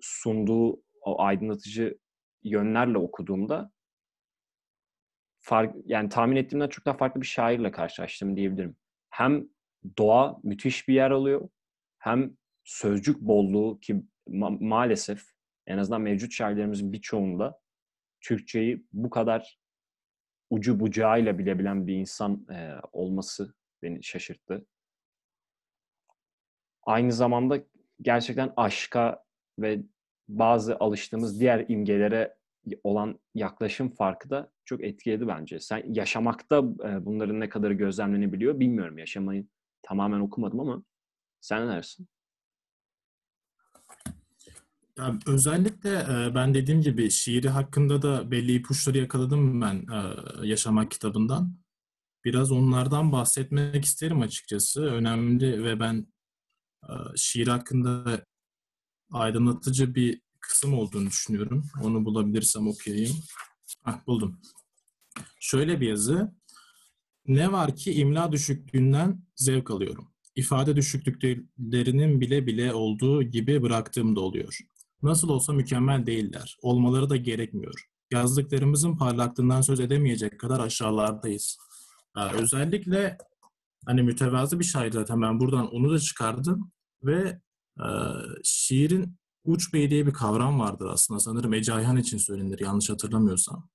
sunduğu 0.00 0.82
o 1.00 1.22
aydınlatıcı 1.22 1.98
yönlerle 2.42 2.98
okuduğumda 2.98 3.72
fark, 5.40 5.76
yani 5.84 6.08
tahmin 6.08 6.36
ettiğimden 6.36 6.68
çok 6.68 6.86
daha 6.86 6.96
farklı 6.96 7.20
bir 7.20 7.26
şairle 7.26 7.70
karşılaştım 7.70 8.36
diyebilirim. 8.36 8.76
Hem 9.10 9.48
doğa 9.98 10.38
müthiş 10.42 10.88
bir 10.88 10.94
yer 10.94 11.10
alıyor, 11.10 11.48
hem 11.98 12.36
sözcük 12.64 13.20
bolluğu 13.20 13.80
ki 13.80 14.02
ma- 14.28 14.64
maalesef 14.64 15.22
en 15.66 15.78
azından 15.78 16.00
mevcut 16.00 16.32
şairlerimizin 16.32 16.92
birçoğunda 16.92 17.60
Türkçeyi 18.20 18.86
bu 18.92 19.10
kadar 19.10 19.58
ucu 20.50 20.80
bucağıyla 20.80 21.38
bilebilen 21.38 21.86
bir 21.86 21.94
insan 21.94 22.46
e, 22.50 22.74
olması 22.92 23.54
beni 23.82 24.04
şaşırttı. 24.04 24.66
Aynı 26.82 27.12
zamanda 27.12 27.64
gerçekten 28.02 28.52
aşka 28.56 29.24
ve 29.58 29.82
bazı 30.28 30.76
alıştığımız 30.76 31.40
diğer 31.40 31.64
imgelere 31.68 32.36
olan 32.84 33.20
yaklaşım 33.34 33.90
farkı 33.90 34.30
da 34.30 34.52
çok 34.64 34.84
etkiledi 34.84 35.28
bence. 35.28 35.60
Sen 35.60 35.82
yaşamakta 35.86 36.58
e, 36.58 37.04
bunların 37.06 37.40
ne 37.40 37.48
kadarı 37.48 37.74
gözlemlenebiliyor 37.74 38.60
bilmiyorum. 38.60 38.98
Yaşamayı 38.98 39.46
tamamen 39.82 40.20
okumadım 40.20 40.60
ama 40.60 40.82
sen 41.40 41.66
ne 41.66 41.72
dersin? 41.72 42.08
Ya 44.98 45.18
özellikle 45.26 45.90
e, 45.90 46.34
ben 46.34 46.54
dediğim 46.54 46.82
gibi 46.82 47.10
şiiri 47.10 47.48
hakkında 47.48 48.02
da 48.02 48.30
belli 48.30 48.54
ipuçları 48.54 48.98
yakaladım 48.98 49.60
ben 49.60 49.86
e, 49.92 50.46
Yaşamak 50.46 50.90
kitabından. 50.90 51.56
Biraz 52.24 52.52
onlardan 52.52 53.12
bahsetmek 53.12 53.84
isterim 53.84 54.20
açıkçası. 54.20 54.82
Önemli 54.82 55.64
ve 55.64 55.80
ben 55.80 56.06
e, 56.82 56.92
şiir 57.16 57.46
hakkında 57.48 58.24
aydınlatıcı 59.12 59.94
bir 59.94 60.20
kısım 60.40 60.74
olduğunu 60.74 61.06
düşünüyorum. 61.06 61.64
Onu 61.82 62.04
bulabilirsem 62.04 62.68
okuyayım. 62.68 63.16
Hah, 63.82 64.06
buldum. 64.06 64.40
Şöyle 65.40 65.80
bir 65.80 65.88
yazı. 65.88 66.32
Ne 67.26 67.52
var 67.52 67.76
ki 67.76 67.92
imla 67.92 68.32
düşüklüğünden 68.32 69.22
zevk 69.36 69.70
alıyorum. 69.70 70.08
İfade 70.34 70.76
düşüklüklerinin 70.76 72.20
bile 72.20 72.46
bile 72.46 72.74
olduğu 72.74 73.22
gibi 73.22 73.62
bıraktığım 73.62 74.16
da 74.16 74.20
oluyor. 74.20 74.58
Nasıl 75.02 75.28
olsa 75.28 75.52
mükemmel 75.52 76.06
değiller. 76.06 76.56
Olmaları 76.62 77.10
da 77.10 77.16
gerekmiyor. 77.16 77.88
Yazdıklarımızın 78.10 78.96
parlaklığından 78.96 79.60
söz 79.60 79.80
edemeyecek 79.80 80.40
kadar 80.40 80.60
aşağılardayız. 80.60 81.58
Yani 82.16 82.32
özellikle 82.32 83.18
hani 83.86 84.02
mütevazı 84.02 84.60
bir 84.60 84.64
şair 84.64 84.92
zaten 84.92 85.22
ben 85.22 85.40
buradan 85.40 85.74
onu 85.74 85.92
da 85.92 85.98
çıkardım 85.98 86.72
ve 87.02 87.40
e, 87.78 87.86
şiirin 88.44 89.16
uç 89.44 89.74
bey 89.74 89.90
diye 89.90 90.06
bir 90.06 90.12
kavram 90.12 90.60
vardır 90.60 90.86
aslında. 90.86 91.20
Sanırım 91.20 91.54
Ece 91.54 91.72
Ayhan 91.72 91.96
için 91.96 92.18
söylenir 92.18 92.60
yanlış 92.60 92.90
hatırlamıyorsam. 92.90 93.68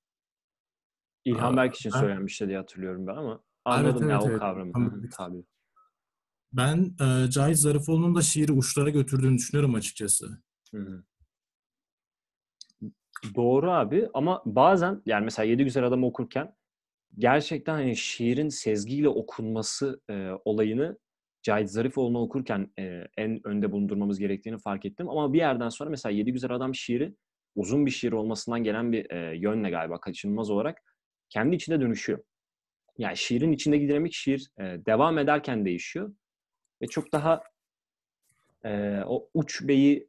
İlhan 1.27 1.57
Berk 1.57 1.75
için 1.75 1.89
söylenmişti 1.89 2.47
diye 2.47 2.57
hatırlıyorum 2.57 3.07
ben 3.07 3.15
ama 3.15 3.43
anladım 3.65 4.03
evet, 4.03 4.11
ya 4.11 4.19
evet, 4.25 4.35
o 4.35 4.39
kavramı. 4.39 4.71
Evet. 4.77 5.13
Tabii. 5.17 5.43
Ben 6.53 6.95
e, 7.01 7.29
Cahit 7.29 7.57
Zarifoğlu'nun 7.57 8.15
da 8.15 8.21
şiiri 8.21 8.51
uçlara 8.51 8.89
götürdüğünü 8.89 9.37
düşünüyorum 9.37 9.75
açıkçası. 9.75 10.41
Hı-hı. 10.71 11.03
Doğru 13.35 13.71
abi 13.71 14.09
ama 14.13 14.41
bazen 14.45 15.01
yani 15.05 15.23
mesela 15.23 15.45
Yedi 15.45 15.63
Güzel 15.63 15.83
Adam 15.83 16.03
okurken 16.03 16.55
gerçekten 17.17 17.73
hani 17.73 17.95
şiirin 17.95 18.49
sezgiyle 18.49 19.09
okunması 19.09 20.01
e, 20.09 20.31
olayını 20.45 20.97
Cahit 21.43 21.69
Zarifoğlu'nu 21.69 22.19
okurken 22.19 22.71
e, 22.79 23.03
en 23.17 23.47
önde 23.47 23.71
bulundurmamız 23.71 24.19
gerektiğini 24.19 24.57
fark 24.57 24.85
ettim. 24.85 25.09
Ama 25.09 25.33
bir 25.33 25.37
yerden 25.37 25.69
sonra 25.69 25.89
mesela 25.89 26.13
Yedi 26.13 26.33
Güzel 26.33 26.51
Adam 26.51 26.75
şiiri 26.75 27.15
uzun 27.55 27.85
bir 27.85 27.91
şiir 27.91 28.11
olmasından 28.11 28.63
gelen 28.63 28.91
bir 28.91 29.11
e, 29.11 29.37
yönle 29.37 29.69
galiba 29.69 29.99
kaçınılmaz 29.99 30.49
olarak 30.49 30.83
kendi 31.29 31.55
içinde 31.55 31.81
dönüşüyor. 31.81 32.19
Yani 32.97 33.17
şiirin 33.17 33.51
içindeki 33.51 33.87
dinamik 33.87 34.13
şiir 34.13 34.49
e, 34.59 34.63
devam 34.63 35.17
ederken 35.17 35.65
değişiyor. 35.65 36.13
Ve 36.81 36.87
çok 36.87 37.11
daha 37.11 37.43
e, 38.65 39.01
o 39.05 39.29
uç 39.33 39.67
beyi 39.67 40.07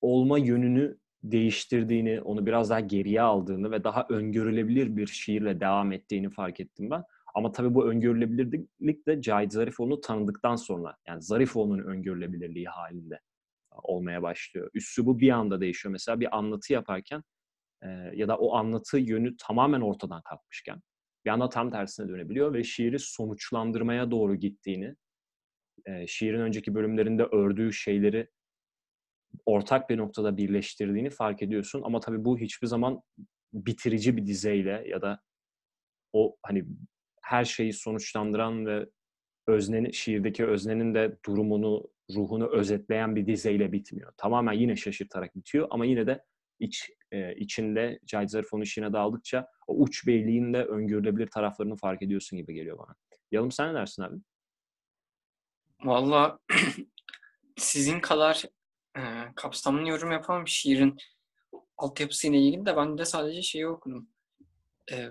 olma 0.00 0.38
yönünü 0.38 0.98
değiştirdiğini, 1.22 2.20
onu 2.20 2.46
biraz 2.46 2.70
daha 2.70 2.80
geriye 2.80 3.20
aldığını 3.20 3.70
ve 3.70 3.84
daha 3.84 4.06
öngörülebilir 4.10 4.96
bir 4.96 5.06
şiirle 5.06 5.60
devam 5.60 5.92
ettiğini 5.92 6.30
fark 6.30 6.60
ettim 6.60 6.90
ben. 6.90 7.04
Ama 7.34 7.52
tabii 7.52 7.74
bu 7.74 7.90
öngörülebilirlik 7.90 9.06
de 9.06 9.22
Cahit 9.22 9.52
Zarifoğlu'nu 9.52 10.00
tanıdıktan 10.00 10.56
sonra, 10.56 10.96
yani 11.06 11.22
Zarifoğlu'nun 11.22 11.84
öngörülebilirliği 11.84 12.66
halinde 12.66 13.20
olmaya 13.70 14.22
başlıyor. 14.22 14.70
Üslubu 14.74 15.20
bir 15.20 15.30
anda 15.30 15.60
değişiyor. 15.60 15.92
Mesela 15.92 16.20
bir 16.20 16.36
anlatı 16.36 16.72
yaparken 16.72 17.22
ya 18.14 18.28
da 18.28 18.36
o 18.38 18.54
anlatı 18.54 18.98
yönü 18.98 19.36
tamamen 19.36 19.80
ortadan 19.80 20.22
kalkmışken 20.22 20.80
bir 21.24 21.30
anda 21.30 21.48
tam 21.48 21.70
tersine 21.70 22.08
dönebiliyor 22.08 22.54
ve 22.54 22.64
şiiri 22.64 22.98
sonuçlandırmaya 22.98 24.10
doğru 24.10 24.34
gittiğini, 24.34 24.94
şiirin 26.06 26.40
önceki 26.40 26.74
bölümlerinde 26.74 27.22
ördüğü 27.22 27.72
şeyleri 27.72 28.28
ortak 29.46 29.90
bir 29.90 29.98
noktada 29.98 30.36
birleştirdiğini 30.36 31.10
fark 31.10 31.42
ediyorsun. 31.42 31.82
Ama 31.84 32.00
tabii 32.00 32.24
bu 32.24 32.38
hiçbir 32.38 32.66
zaman 32.66 33.02
bitirici 33.52 34.16
bir 34.16 34.26
dizeyle 34.26 34.84
ya 34.88 35.02
da 35.02 35.20
o 36.12 36.36
hani 36.42 36.64
her 37.22 37.44
şeyi 37.44 37.72
sonuçlandıran 37.72 38.66
ve 38.66 38.86
öznenin, 39.46 39.90
şiirdeki 39.90 40.46
öznenin 40.46 40.94
de 40.94 41.18
durumunu, 41.26 41.90
ruhunu 42.14 42.48
özetleyen 42.48 43.16
bir 43.16 43.26
dizeyle 43.26 43.72
bitmiyor. 43.72 44.12
Tamamen 44.16 44.52
yine 44.52 44.76
şaşırtarak 44.76 45.36
bitiyor 45.36 45.66
ama 45.70 45.86
yine 45.86 46.06
de 46.06 46.24
iç 46.60 46.90
e, 47.12 47.34
içinde 47.34 47.98
Cahit 48.06 48.30
Zarifoğlu'nun 48.30 48.64
işine 48.64 48.92
daldıkça 48.92 49.46
o 49.66 49.74
uç 49.74 50.06
beyliğin 50.06 50.54
de 50.54 50.64
öngörülebilir 50.64 51.26
taraflarını 51.26 51.76
fark 51.76 52.02
ediyorsun 52.02 52.38
gibi 52.38 52.54
geliyor 52.54 52.78
bana. 52.78 52.94
Yalım 53.30 53.52
sen 53.52 53.70
ne 53.70 53.74
dersin 53.74 54.02
abi? 54.02 54.16
Valla 55.84 56.38
sizin 57.56 58.00
kadar 58.00 58.44
e, 58.96 59.02
kapsamlı 59.36 59.88
yorum 59.88 60.12
yapamam 60.12 60.48
şiirin 60.48 60.96
altyapısıyla 61.76 62.38
ilgili 62.38 62.66
de 62.66 62.76
ben 62.76 62.98
de 62.98 63.04
sadece 63.04 63.42
şeyi 63.42 63.66
okudum. 63.66 64.08
E, 64.92 65.10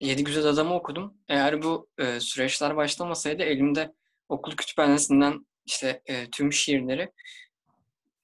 Yedi 0.00 0.24
Güzel 0.24 0.44
Adam'ı 0.46 0.74
okudum. 0.74 1.14
Eğer 1.28 1.62
bu 1.62 1.88
e, 1.98 2.20
süreçler 2.20 2.76
başlamasaydı 2.76 3.42
elimde 3.42 3.94
okul 4.28 4.52
kütüphanesinden 4.56 5.46
işte 5.66 6.02
e, 6.06 6.30
tüm 6.30 6.52
şiirleri 6.52 7.12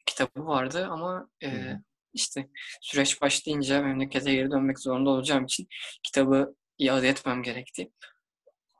kitabı 0.06 0.46
vardı 0.46 0.88
ama 0.90 1.28
e, 1.44 1.76
işte 2.14 2.48
süreç 2.80 3.22
başlayınca 3.22 3.82
memlekete 3.82 4.34
geri 4.34 4.50
dönmek 4.50 4.78
zorunda 4.78 5.10
olacağım 5.10 5.44
için 5.44 5.68
kitabı 6.02 6.54
iade 6.78 7.08
etmem 7.08 7.42
gerekti. 7.42 7.92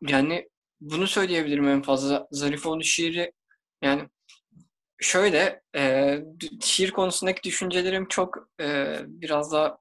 Yani 0.09 0.49
bunu 0.81 1.07
söyleyebilirim 1.07 1.69
en 1.69 1.83
fazla. 1.83 2.29
Zarifoğlu 2.31 2.85
şiiri 2.85 3.33
yani 3.83 4.09
şöyle 5.01 5.63
e, 5.77 6.19
şiir 6.63 6.91
konusundaki 6.91 7.43
düşüncelerim 7.43 8.09
çok 8.09 8.49
e, 8.61 8.97
biraz 9.07 9.53
daha 9.53 9.79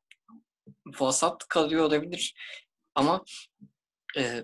vasat 0.99 1.47
kalıyor 1.47 1.83
olabilir. 1.83 2.35
Ama 2.95 3.23
e, 4.17 4.43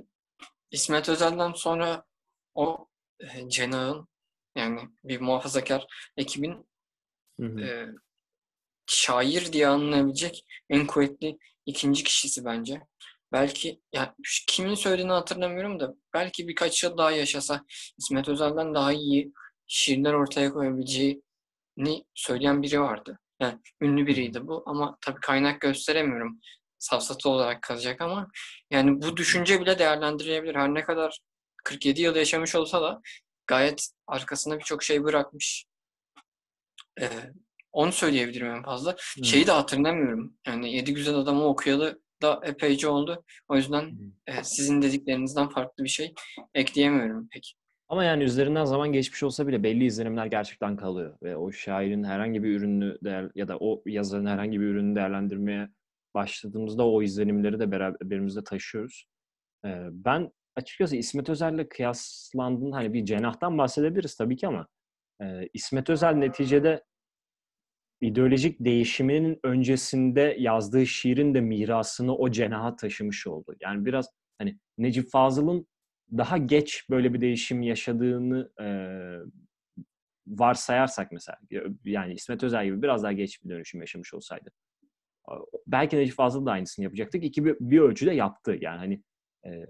İsmet 0.72 1.10
Özel'den 1.10 1.54
sonra 1.54 2.04
o 2.56 2.88
e, 3.20 3.50
cenahın 3.50 4.08
yani 4.56 4.82
bir 5.04 5.22
muhafazakar 5.22 5.88
ekibin 6.18 6.68
hı 7.40 7.46
hı. 7.46 7.62
E, 7.62 7.88
şair 8.88 9.54
diye 9.54 9.68
anlayabilecek 9.68 10.46
en 10.70 10.88
kuvvetli 10.88 11.38
ikinci 11.66 12.04
kişisi 12.04 12.46
bence. 12.46 12.82
Belki 13.32 13.82
yani 13.94 14.10
kimin 14.48 14.76
söylediğini 14.76 15.12
hatırlamıyorum 15.12 15.80
da 15.80 15.94
belki 16.14 16.48
birkaç 16.48 16.84
yıl 16.84 16.98
daha 16.98 17.12
yaşasa 17.12 17.66
İsmet 17.98 18.30
Özel'den 18.30 18.76
daha 18.76 18.94
iyi 18.94 19.34
şiirler 19.68 20.14
ortaya 20.14 20.54
koyabileceğini 20.54 22.06
söyleyen 22.14 22.62
biri 22.62 22.82
vardı. 22.82 23.20
Yani 23.40 23.60
ünlü 23.82 24.08
biriydi 24.08 24.48
bu 24.48 24.64
ama 24.66 24.98
tabii 25.02 25.20
kaynak 25.20 25.62
gösteremiyorum. 25.62 26.40
Safsatı 26.80 27.30
olarak 27.30 27.62
kalacak 27.62 28.02
ama 28.02 28.28
yani 28.72 29.02
bu 29.02 29.18
düşünce 29.18 29.62
bile 29.62 29.80
değerlendirilebilir. 29.80 30.56
Her 30.56 30.74
ne 30.74 30.84
kadar 30.84 31.20
47 31.64 32.02
yıl 32.02 32.16
yaşamış 32.16 32.56
olsa 32.56 32.82
da 32.82 33.02
gayet 33.48 33.90
arkasında 34.08 34.60
birçok 34.60 34.84
şey 34.84 35.04
bırakmış. 35.04 35.66
Ee, 37.02 37.10
onu 37.72 37.92
söyleyebilirim 37.92 38.48
en 38.48 38.64
fazla. 38.64 38.92
Hı. 38.92 39.24
Şeyi 39.24 39.48
de 39.48 39.52
hatırlamıyorum. 39.52 40.34
Yani 40.48 40.74
Yedi 40.74 40.94
Güzel 40.94 41.16
Adam'ı 41.16 41.46
okuyalı 41.46 42.02
da 42.22 42.42
epeyce 42.44 42.88
oldu. 42.88 43.24
O 43.50 43.56
yüzden 43.56 43.92
e, 44.28 44.44
sizin 44.44 44.82
dediklerinizden 44.82 45.50
farklı 45.50 45.84
bir 45.84 45.90
şey 45.90 46.14
ekleyemiyorum 46.54 47.28
pek. 47.32 47.56
Ama 47.90 48.04
yani 48.04 48.24
üzerinden 48.24 48.66
zaman 48.66 48.92
geçmiş 48.92 49.24
olsa 49.24 49.48
bile 49.48 49.64
belli 49.64 49.86
izlenimler 49.86 50.26
gerçekten 50.26 50.76
kalıyor. 50.76 51.18
Ve 51.24 51.38
o 51.38 51.52
şairin 51.52 52.04
herhangi 52.04 52.44
bir 52.44 52.50
ürünü 52.50 52.98
değer, 53.04 53.32
ya 53.36 53.48
da 53.48 53.58
o 53.60 53.84
yazarın 53.86 54.26
herhangi 54.26 54.62
bir 54.62 54.66
ürünü 54.66 54.96
değerlendirmeye 54.96 55.70
başladığımızda 56.14 56.88
o 56.88 57.02
izlenimleri 57.02 57.60
de 57.60 57.72
beraberimizde 57.72 58.44
taşıyoruz. 58.44 59.06
Ee, 59.66 59.88
ben 59.92 60.32
açıkçası 60.56 60.96
İsmet 60.96 61.30
Özel'le 61.30 61.70
kıyaslandığında 61.70 62.76
hani 62.76 62.94
bir 62.94 63.06
cenahtan 63.06 63.58
bahsedebiliriz 63.58 64.16
tabii 64.16 64.36
ki 64.36 64.48
ama 64.48 64.68
e, 65.22 65.50
İsmet 65.54 65.90
Özel 65.90 66.14
neticede 66.14 66.84
ideolojik 68.02 68.60
değişiminin 68.60 69.40
öncesinde 69.44 70.36
yazdığı 70.40 70.86
şiirin 70.86 71.34
de 71.34 71.42
mirasını 71.42 72.16
o 72.16 72.32
cenaha 72.32 72.76
taşımış 72.76 73.28
oldu. 73.28 73.56
Yani 73.62 73.86
biraz 73.86 74.10
hani 74.38 74.58
Necip 74.78 75.10
Fazıl'ın 75.10 75.68
daha 76.12 76.38
geç 76.38 76.86
böyle 76.90 77.14
bir 77.14 77.22
değişim 77.22 77.62
yaşadığını 77.62 78.52
e, 78.62 78.68
varsayarsak 80.28 81.12
mesela 81.12 81.38
yani 81.86 82.14
İsmet 82.14 82.44
Özel 82.44 82.66
gibi 82.66 82.82
biraz 82.82 83.04
daha 83.04 83.12
geç 83.12 83.44
bir 83.44 83.50
dönüşüm 83.50 83.82
yaşamış 83.82 84.14
olsaydı 84.14 84.50
belki 85.68 85.98
Necip 85.98 86.16
Fazıl 86.16 86.46
da 86.46 86.52
aynısını 86.52 86.84
yapacaktık. 86.84 87.24
İki 87.24 87.46
bir, 87.46 87.56
bir 87.60 87.80
ölçüde 87.80 88.14
yaptı. 88.14 88.58
Yani 88.62 88.78
hani 88.78 89.04
e, 89.46 89.66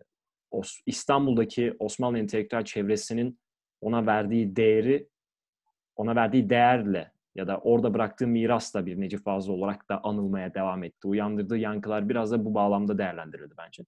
Os, 0.52 0.80
İstanbul'daki 0.86 1.74
Osmanlı 1.80 2.20
entelektüel 2.20 2.66
çevresinin 2.66 3.40
ona 3.82 4.06
verdiği 4.06 4.56
değeri 4.56 5.10
ona 5.96 6.16
verdiği 6.16 6.50
değerle 6.50 7.12
ya 7.38 7.48
da 7.48 7.58
orada 7.58 7.94
bıraktığı 7.94 8.28
mirasla 8.28 8.86
bir 8.86 9.02
Necip 9.02 9.24
Fazıl 9.24 9.54
olarak 9.54 9.90
da 9.90 10.04
anılmaya 10.04 10.54
devam 10.54 10.84
etti. 10.84 11.08
Uyandırdığı 11.08 11.58
yankılar 11.58 12.10
biraz 12.10 12.32
da 12.32 12.46
bu 12.46 12.54
bağlamda 12.54 12.98
değerlendirildi 12.98 13.54
bence. 13.58 13.84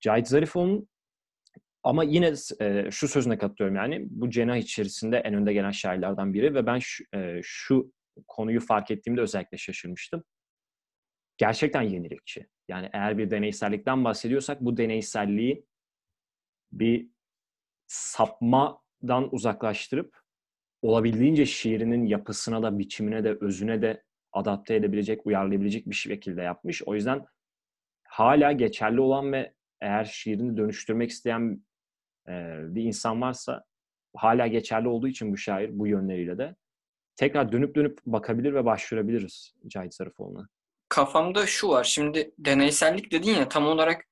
Cahit 0.00 0.28
Zarifoğlu'nun 0.28 0.88
ama 1.82 2.04
yine 2.04 2.32
e, 2.60 2.90
şu 2.90 3.08
sözüne 3.08 3.38
katılıyorum 3.38 3.76
yani 3.76 4.06
bu 4.10 4.30
cenah 4.30 4.56
içerisinde 4.56 5.18
en 5.18 5.34
önde 5.34 5.52
gelen 5.52 5.70
şairlerden 5.70 6.34
biri 6.34 6.54
ve 6.54 6.66
ben 6.66 6.78
şu, 6.78 7.04
e, 7.14 7.40
şu 7.42 7.92
konuyu 8.28 8.60
fark 8.60 8.90
ettiğimde 8.90 9.20
özellikle 9.20 9.58
şaşırmıştım. 9.58 10.24
Gerçekten 11.36 11.82
yenilikçi. 11.82 12.46
Yani 12.68 12.90
eğer 12.92 13.18
bir 13.18 13.30
deneysellikten 13.30 14.04
bahsediyorsak 14.04 14.60
bu 14.60 14.76
deneyselliği 14.76 15.66
bir 16.72 17.08
sapmadan 17.86 19.34
uzaklaştırıp 19.34 20.19
olabildiğince 20.82 21.46
şiirinin 21.46 22.06
yapısına 22.06 22.62
da, 22.62 22.78
biçimine 22.78 23.24
de, 23.24 23.36
özüne 23.40 23.82
de 23.82 24.02
adapte 24.32 24.74
edebilecek, 24.74 25.26
uyarlayabilecek 25.26 25.86
bir 25.86 25.94
şekilde 25.94 26.42
yapmış. 26.42 26.82
O 26.82 26.94
yüzden 26.94 27.26
hala 28.04 28.52
geçerli 28.52 29.00
olan 29.00 29.32
ve 29.32 29.54
eğer 29.80 30.04
şiirini 30.04 30.56
dönüştürmek 30.56 31.10
isteyen 31.10 31.64
e, 32.28 32.32
bir 32.74 32.82
insan 32.82 33.20
varsa 33.20 33.64
hala 34.16 34.46
geçerli 34.46 34.88
olduğu 34.88 35.08
için 35.08 35.32
bu 35.32 35.36
şair 35.36 35.78
bu 35.78 35.86
yönleriyle 35.86 36.38
de 36.38 36.56
tekrar 37.16 37.52
dönüp 37.52 37.74
dönüp 37.74 37.98
bakabilir 38.06 38.54
ve 38.54 38.64
başvurabiliriz 38.64 39.54
Cahit 39.66 39.94
Sarıfoğlu'na. 39.94 40.48
Kafamda 40.88 41.46
şu 41.46 41.68
var. 41.68 41.84
Şimdi 41.84 42.34
deneysellik 42.38 43.12
dedin 43.12 43.34
ya 43.34 43.48
tam 43.48 43.66
olarak 43.66 44.04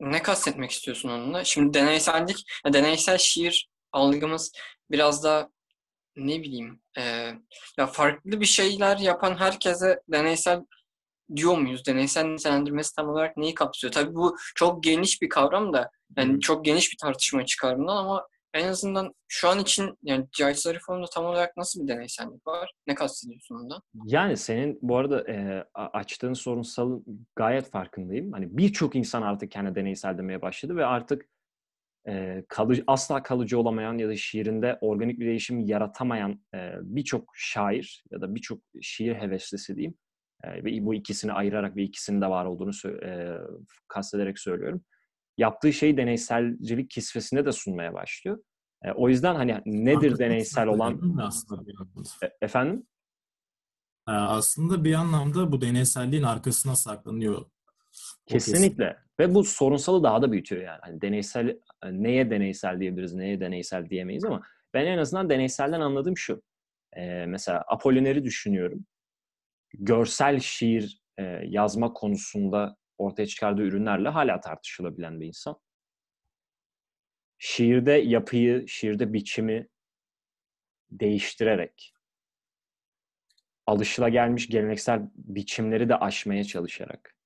ne 0.00 0.22
kastetmek 0.22 0.70
istiyorsun 0.70 1.08
onunla? 1.08 1.44
Şimdi 1.44 1.74
deneysellik, 1.74 2.44
deneysel 2.72 3.18
şiir 3.18 3.68
algımız 3.92 4.52
biraz 4.90 5.24
da 5.24 5.50
ne 6.16 6.40
bileyim 6.40 6.80
e, 6.98 7.02
ya 7.78 7.86
farklı 7.86 8.40
bir 8.40 8.46
şeyler 8.46 8.96
yapan 8.98 9.36
herkese 9.36 10.00
deneysel 10.08 10.60
diyor 11.36 11.58
muyuz? 11.58 11.86
Deneysel 11.86 12.24
nitelendirmesi 12.24 12.94
tam 12.94 13.08
olarak 13.08 13.36
neyi 13.36 13.54
kapsıyor? 13.54 13.92
Tabii 13.92 14.14
bu 14.14 14.36
çok 14.54 14.82
geniş 14.82 15.22
bir 15.22 15.28
kavram 15.28 15.72
da 15.72 15.90
yani 16.16 16.40
çok 16.40 16.64
geniş 16.64 16.92
bir 16.92 16.96
tartışma 17.02 17.46
çıkar 17.46 17.78
bundan 17.78 17.96
ama 17.96 18.26
en 18.54 18.68
azından 18.68 19.14
şu 19.28 19.48
an 19.48 19.58
için 19.58 19.98
yani 20.02 20.26
Cahit 20.32 20.58
Zarifoğlu'nda 20.58 21.06
tam 21.14 21.24
olarak 21.24 21.56
nasıl 21.56 21.82
bir 21.82 21.88
deneysellik 21.88 22.46
var? 22.46 22.72
Ne 22.86 22.94
kastediyorsun 22.94 23.54
ondan? 23.54 23.82
Yani 24.04 24.36
senin 24.36 24.78
bu 24.82 24.96
arada 24.96 25.30
e, 25.32 25.64
açtığın 25.74 26.32
sorunsalın 26.32 27.26
gayet 27.36 27.70
farkındayım. 27.70 28.32
Hani 28.32 28.56
birçok 28.56 28.96
insan 28.96 29.22
artık 29.22 29.50
kendi 29.50 29.74
deneysel 29.74 30.18
demeye 30.18 30.42
başladı 30.42 30.76
ve 30.76 30.86
artık 30.86 31.26
e, 32.08 32.44
kalıcı, 32.48 32.84
asla 32.86 33.22
kalıcı 33.22 33.58
olamayan 33.58 33.98
ya 33.98 34.08
da 34.08 34.16
şiirinde 34.16 34.78
organik 34.80 35.20
bir 35.20 35.26
değişim 35.26 35.60
yaratamayan 35.60 36.44
e, 36.54 36.72
birçok 36.82 37.32
şair 37.34 38.04
ya 38.10 38.20
da 38.20 38.34
birçok 38.34 38.58
şiir 38.82 39.14
heveslisi 39.14 39.76
diyeyim 39.76 39.94
e, 40.44 40.64
ve 40.64 40.86
bu 40.86 40.94
ikisini 40.94 41.32
ayırarak 41.32 41.76
ve 41.76 41.82
ikisinin 41.82 42.20
de 42.20 42.26
var 42.26 42.44
olduğunu 42.44 42.70
e, 43.04 43.38
kastederek 43.88 44.38
söylüyorum. 44.38 44.84
Yaptığı 45.38 45.72
şeyi 45.72 45.96
deneyselcilik 45.96 46.90
kisvesine 46.90 47.46
de 47.46 47.52
sunmaya 47.52 47.94
başlıyor. 47.94 48.38
E, 48.84 48.92
o 48.92 49.08
yüzden 49.08 49.34
hani 49.34 49.60
nedir 49.66 50.18
deneysel 50.18 50.68
olan... 50.68 51.18
Aslında 51.22 51.62
e, 52.22 52.30
efendim? 52.42 52.86
Aslında 54.06 54.84
bir 54.84 54.94
anlamda 54.94 55.52
bu 55.52 55.60
deneyselliğin 55.60 56.22
arkasına 56.22 56.76
saklanıyor. 56.76 57.44
Kesinlikle. 58.26 58.96
Ve 59.20 59.34
bu 59.34 59.44
sorunsalı 59.44 60.02
daha 60.02 60.22
da 60.22 60.32
büyütüyor 60.32 60.62
yani. 60.62 60.78
Hani 60.82 61.00
deneysel 61.00 61.58
neye 61.84 62.30
deneysel 62.30 62.80
diyebiliriz, 62.80 63.14
neye 63.14 63.40
deneysel 63.40 63.90
diyemeyiz 63.90 64.24
ama 64.24 64.42
ben 64.74 64.86
en 64.86 64.98
azından 64.98 65.30
deneyselden 65.30 65.80
anladığım 65.80 66.16
şu. 66.16 66.42
Ee, 66.96 67.26
mesela 67.26 67.64
Apollinaire 67.68 68.24
düşünüyorum. 68.24 68.86
Görsel 69.74 70.40
şiir 70.40 71.00
e, 71.18 71.22
yazma 71.44 71.92
konusunda 71.92 72.76
ortaya 72.98 73.26
çıkardığı 73.26 73.62
ürünlerle 73.62 74.08
hala 74.08 74.40
tartışılabilen 74.40 75.20
bir 75.20 75.26
insan. 75.26 75.56
Şiirde 77.38 77.92
yapıyı, 77.92 78.68
şiirde 78.68 79.12
biçimi 79.12 79.68
değiştirerek, 80.90 81.94
alışılagelmiş 83.66 84.48
geleneksel 84.48 85.02
biçimleri 85.14 85.88
de 85.88 85.96
aşmaya 85.96 86.44
çalışarak, 86.44 87.19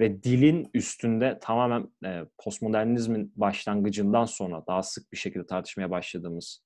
ve 0.00 0.22
dilin 0.22 0.70
üstünde 0.74 1.38
tamamen 1.42 1.88
e, 2.04 2.22
postmodernizmin 2.38 3.32
başlangıcından 3.36 4.24
sonra 4.24 4.64
daha 4.66 4.82
sık 4.82 5.12
bir 5.12 5.16
şekilde 5.16 5.46
tartışmaya 5.46 5.90
başladığımız 5.90 6.64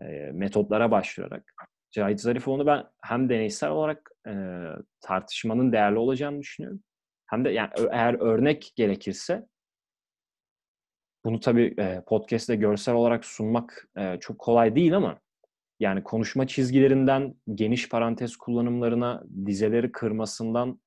e, 0.00 0.04
metotlara 0.32 0.90
başvurarak 0.90 1.54
Cahit 1.90 2.20
Zarifoğlu'nu 2.20 2.66
ben 2.66 2.84
hem 3.02 3.28
deneysel 3.28 3.70
olarak 3.70 4.10
e, 4.26 4.32
tartışmanın 5.00 5.72
değerli 5.72 5.98
olacağını 5.98 6.40
düşünüyorum. 6.40 6.80
Hem 7.26 7.44
de 7.44 7.50
yani 7.50 7.70
eğer 7.90 8.14
örnek 8.14 8.72
gerekirse 8.76 9.46
bunu 11.24 11.40
tabii 11.40 11.74
e, 11.78 12.02
podcast'te 12.06 12.56
görsel 12.56 12.94
olarak 12.94 13.24
sunmak 13.24 13.88
e, 13.96 14.16
çok 14.20 14.38
kolay 14.38 14.74
değil 14.76 14.96
ama 14.96 15.20
yani 15.80 16.02
konuşma 16.02 16.46
çizgilerinden 16.46 17.34
geniş 17.54 17.88
parantez 17.88 18.36
kullanımlarına, 18.36 19.24
dizeleri 19.46 19.92
kırmasından 19.92 20.80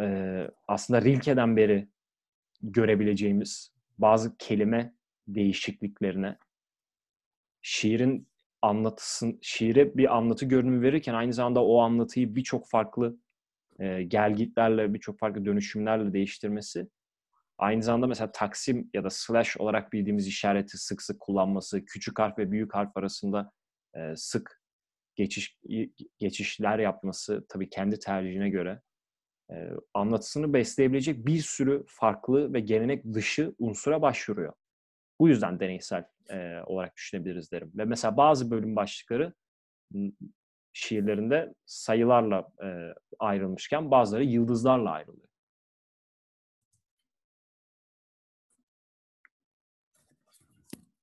e, 0.00 0.48
aslında 0.68 1.02
Rilke'den 1.02 1.56
beri 1.56 1.88
görebileceğimiz 2.62 3.74
bazı 3.98 4.36
kelime 4.36 4.94
değişikliklerine 5.28 6.38
şiirin 7.62 8.28
anlatısın 8.62 9.38
şiire 9.42 9.96
bir 9.96 10.16
anlatı 10.16 10.46
görünümü 10.46 10.82
verirken 10.82 11.14
aynı 11.14 11.32
zamanda 11.32 11.64
o 11.64 11.80
anlatıyı 11.80 12.34
birçok 12.34 12.68
farklı 12.68 13.18
e, 13.78 14.02
gelgitlerle, 14.02 14.94
birçok 14.94 15.18
farklı 15.18 15.44
dönüşümlerle 15.44 16.12
değiştirmesi 16.12 16.88
aynı 17.58 17.82
zamanda 17.82 18.06
mesela 18.06 18.32
taksim 18.32 18.90
ya 18.94 19.04
da 19.04 19.10
slash 19.10 19.56
olarak 19.56 19.92
bildiğimiz 19.92 20.26
işareti 20.26 20.78
sık 20.78 21.02
sık 21.02 21.20
kullanması, 21.20 21.84
küçük 21.84 22.18
harf 22.18 22.38
ve 22.38 22.50
büyük 22.50 22.74
harf 22.74 22.96
arasında 22.96 23.52
e, 23.94 24.16
sık 24.16 24.60
geçiş 25.14 25.58
geçişler 26.18 26.78
yapması 26.78 27.46
tabii 27.48 27.68
kendi 27.68 27.98
tercihine 27.98 28.48
göre 28.48 28.80
anlatısını 29.94 30.52
besleyebilecek 30.52 31.26
bir 31.26 31.40
sürü 31.40 31.84
farklı 31.86 32.52
ve 32.52 32.60
gelenek 32.60 33.04
dışı 33.14 33.54
unsura 33.58 34.02
başvuruyor. 34.02 34.52
Bu 35.20 35.28
yüzden 35.28 35.60
deneysel 35.60 36.04
e, 36.30 36.60
olarak 36.66 36.96
düşünebiliriz 36.96 37.52
derim. 37.52 37.72
Ve 37.74 37.84
mesela 37.84 38.16
bazı 38.16 38.50
bölüm 38.50 38.76
başlıkları 38.76 39.32
şiirlerinde 40.72 41.54
sayılarla 41.66 42.48
e, 42.64 42.94
ayrılmışken 43.18 43.90
bazıları 43.90 44.24
yıldızlarla 44.24 44.90
ayrılıyor. 44.90 45.28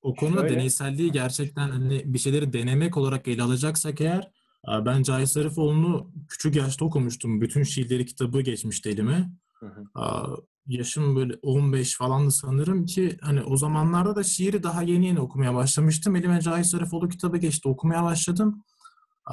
O 0.01 0.15
konuda 0.15 0.39
Şöyle, 0.39 0.55
deneyselliği 0.55 1.11
gerçekten 1.11 1.69
hani 1.69 2.13
bir 2.13 2.19
şeyleri 2.19 2.53
denemek 2.53 2.97
olarak 2.97 3.27
ele 3.27 3.41
alacaksak 3.41 4.01
eğer 4.01 4.31
ben 4.67 5.03
Cahit 5.03 5.29
Zarifoğlu'nu 5.29 6.11
küçük 6.27 6.55
yaşta 6.55 6.85
okumuştum. 6.85 7.41
Bütün 7.41 7.63
şiirleri 7.63 8.05
kitabı 8.05 8.41
geçmişti 8.41 8.89
elime. 8.89 9.31
Hı 9.59 9.65
hı. 9.65 10.37
yaşım 10.67 11.15
böyle 11.15 11.33
15 11.41 11.97
falandı 11.97 12.31
sanırım 12.31 12.85
ki 12.85 13.17
hani 13.21 13.41
o 13.41 13.57
zamanlarda 13.57 14.15
da 14.15 14.23
şiiri 14.23 14.63
daha 14.63 14.81
yeni 14.81 15.05
yeni 15.05 15.19
okumaya 15.19 15.55
başlamıştım. 15.55 16.15
Elime 16.15 16.41
Cahit 16.41 16.65
Zarifoğlu 16.65 17.09
kitabı 17.09 17.37
geçti. 17.37 17.67
Okumaya 17.67 18.03
başladım. 18.03 18.63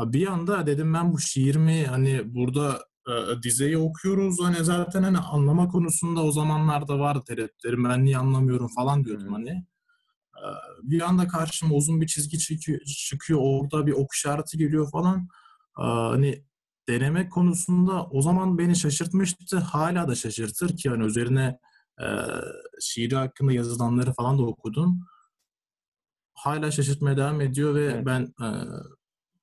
Bir 0.06 0.26
anda 0.26 0.66
dedim 0.66 0.94
ben 0.94 1.12
bu 1.12 1.18
şiir 1.18 1.56
mi 1.56 1.84
hani 1.88 2.34
burada 2.34 2.88
e, 3.08 3.42
dizeyi 3.42 3.78
okuyoruz 3.78 4.40
hani 4.42 4.64
zaten 4.64 5.02
hani 5.02 5.18
anlama 5.18 5.68
konusunda 5.68 6.22
o 6.24 6.32
zamanlarda 6.32 6.98
vardı 6.98 7.22
tereddütlerim 7.26 7.84
ben 7.84 8.04
niye 8.04 8.18
anlamıyorum 8.18 8.68
falan 8.76 9.04
diyordum 9.04 9.32
hani. 9.32 9.64
Bir 10.82 11.00
anda 11.00 11.28
karşıma 11.28 11.74
uzun 11.74 12.00
bir 12.00 12.06
çizgi 12.06 12.38
çıkıyor, 12.86 13.40
orada 13.42 13.86
bir 13.86 13.92
ok 13.92 14.14
işareti 14.14 14.58
geliyor 14.58 14.90
falan. 14.90 15.28
Hani 15.74 16.44
deneme 16.88 17.28
konusunda 17.28 18.04
o 18.04 18.22
zaman 18.22 18.58
beni 18.58 18.76
şaşırtmıştı. 18.76 19.58
Hala 19.58 20.08
da 20.08 20.14
şaşırtır 20.14 20.76
ki 20.76 20.88
hani 20.88 21.04
üzerine 21.04 21.58
e, 22.00 22.06
şiiri 22.80 23.16
hakkında 23.16 23.52
yazılanları 23.52 24.12
falan 24.12 24.38
da 24.38 24.42
okudum. 24.42 25.00
Hala 26.34 26.70
şaşırtmaya 26.70 27.16
devam 27.16 27.40
ediyor 27.40 27.74
ve 27.74 27.84
evet. 27.84 28.06
ben 28.06 28.22
e, 28.22 28.48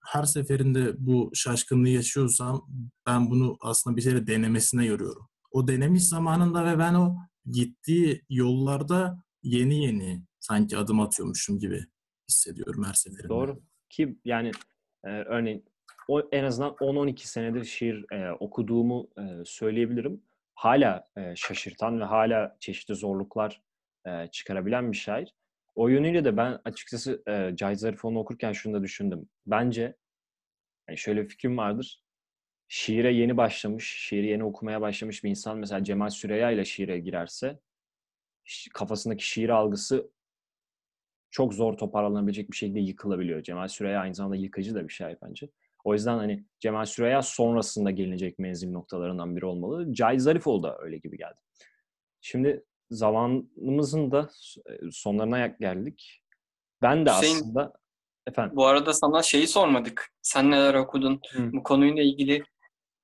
her 0.05 0.23
seferinde 0.23 0.95
bu 0.97 1.31
şaşkınlığı 1.34 1.89
yaşıyorsam 1.89 2.67
ben 3.05 3.29
bunu 3.29 3.58
aslında 3.62 3.97
bir 3.97 4.01
şeyle 4.01 4.27
denemesine 4.27 4.86
yoruyorum. 4.86 5.29
O 5.51 5.67
denemiş 5.67 6.03
zamanında 6.03 6.65
ve 6.65 6.79
ben 6.79 6.93
o 6.93 7.15
gittiği 7.51 8.25
yollarda 8.29 9.23
yeni 9.43 9.86
yeni 9.86 10.25
sanki 10.47 10.77
adım 10.77 10.99
atıyormuşum 10.99 11.60
gibi 11.60 11.86
hissediyorum 12.29 12.84
her 12.88 12.93
seferinde. 12.93 13.29
Doğru. 13.29 13.62
Ki 13.89 14.17
yani 14.25 14.51
e, 15.03 15.10
örneğin 15.10 15.65
o 16.08 16.21
en 16.31 16.43
azından 16.43 16.71
10-12 16.71 17.27
senedir 17.27 17.63
şiir 17.63 18.05
e, 18.12 18.31
okuduğumu 18.31 19.10
e, 19.17 19.45
söyleyebilirim. 19.45 20.23
Hala 20.55 21.08
e, 21.17 21.36
şaşırtan 21.36 21.99
ve 21.99 22.03
hala 22.03 22.58
çeşitli 22.60 22.95
zorluklar 22.95 23.62
e, 24.05 24.27
çıkarabilen 24.27 24.91
bir 24.91 24.97
şair. 24.97 25.36
O 25.75 25.88
yönüyle 25.88 26.25
de 26.25 26.38
ben 26.38 26.60
açıkçası 26.65 27.23
e, 27.27 27.55
Cahit 27.55 27.79
Zarifoğlu'nu 27.79 28.19
okurken 28.19 28.51
şunu 28.51 28.73
da 28.73 28.84
düşündüm. 28.84 29.29
Bence 29.45 29.95
yani 30.89 30.97
şöyle 30.97 31.23
bir 31.23 31.29
fikrim 31.29 31.58
vardır. 31.58 32.03
Şiire 32.67 33.13
yeni 33.13 33.38
başlamış, 33.38 33.86
şiiri 33.99 34.27
yeni 34.27 34.43
okumaya 34.43 34.81
başlamış 34.81 35.23
bir 35.23 35.29
insan 35.29 35.58
mesela 35.58 35.84
Cemal 35.84 36.10
Süreya 36.10 36.51
ile 36.51 36.65
şiire 36.65 36.99
girerse 36.99 37.60
kafasındaki 38.73 39.29
şiir 39.29 39.49
algısı 39.49 40.14
çok 41.35 41.53
zor 41.53 41.77
toparlanabilecek 41.77 42.51
bir 42.51 42.57
şekilde 42.57 42.79
yıkılabiliyor. 42.79 43.43
Cemal 43.43 43.67
Süreya 43.67 43.99
aynı 43.99 44.15
zamanda 44.15 44.35
yıkıcı 44.35 44.75
da 44.75 44.87
bir 44.87 44.93
şair 44.93 45.17
bence. 45.21 45.49
O 45.83 45.93
yüzden 45.93 46.17
hani 46.17 46.45
Cemal 46.59 46.85
Süreya 46.85 47.21
sonrasında 47.21 47.91
gelinecek 47.91 48.39
menzil 48.39 48.71
noktalarından 48.71 49.35
biri 49.35 49.45
olmalı. 49.45 49.93
Cahit 49.93 50.21
Zarifoğlu 50.21 50.63
da 50.63 50.77
öyle 50.79 50.97
gibi 50.97 51.17
geldi. 51.17 51.35
Şimdi 52.21 52.65
zamanımızın 52.89 54.11
da 54.11 54.29
e, 54.69 54.91
sonlarına 54.91 55.47
geldik. 55.47 56.21
Ben 56.81 57.05
de 57.05 57.11
Hüseyin, 57.11 57.35
aslında 57.35 57.73
efendim. 58.27 58.55
Bu 58.55 58.65
arada 58.65 58.93
sana 58.93 59.23
şeyi 59.23 59.47
sormadık. 59.47 60.13
Sen 60.21 60.51
neler 60.51 60.73
okudun? 60.73 61.21
Hı. 61.31 61.53
Bu 61.53 61.63
konuyla 61.63 62.03
ilgili 62.03 62.43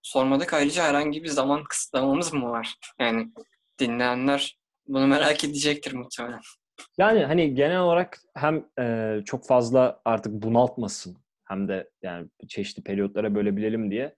sormadık. 0.01 0.53
Ayrıca 0.53 0.83
herhangi 0.83 1.23
bir 1.23 1.29
zaman 1.29 1.63
kısıtlamamız 1.63 2.33
mı 2.33 2.49
var? 2.49 2.75
Yani 2.99 3.31
dinleyenler 3.79 4.57
bunu 4.87 5.07
merak 5.07 5.43
edecektir 5.43 5.93
muhtemelen. 5.93 6.41
Yani 6.97 7.25
hani 7.25 7.55
genel 7.55 7.79
olarak 7.79 8.21
hem 8.35 8.65
e, 8.79 9.17
çok 9.25 9.45
fazla 9.45 10.01
artık 10.05 10.33
bunaltmasın 10.33 11.17
hem 11.45 11.67
de 11.67 11.89
yani 12.01 12.29
çeşitli 12.47 12.83
periyotlara 12.83 13.35
bölebilelim 13.35 13.91
diye 13.91 14.15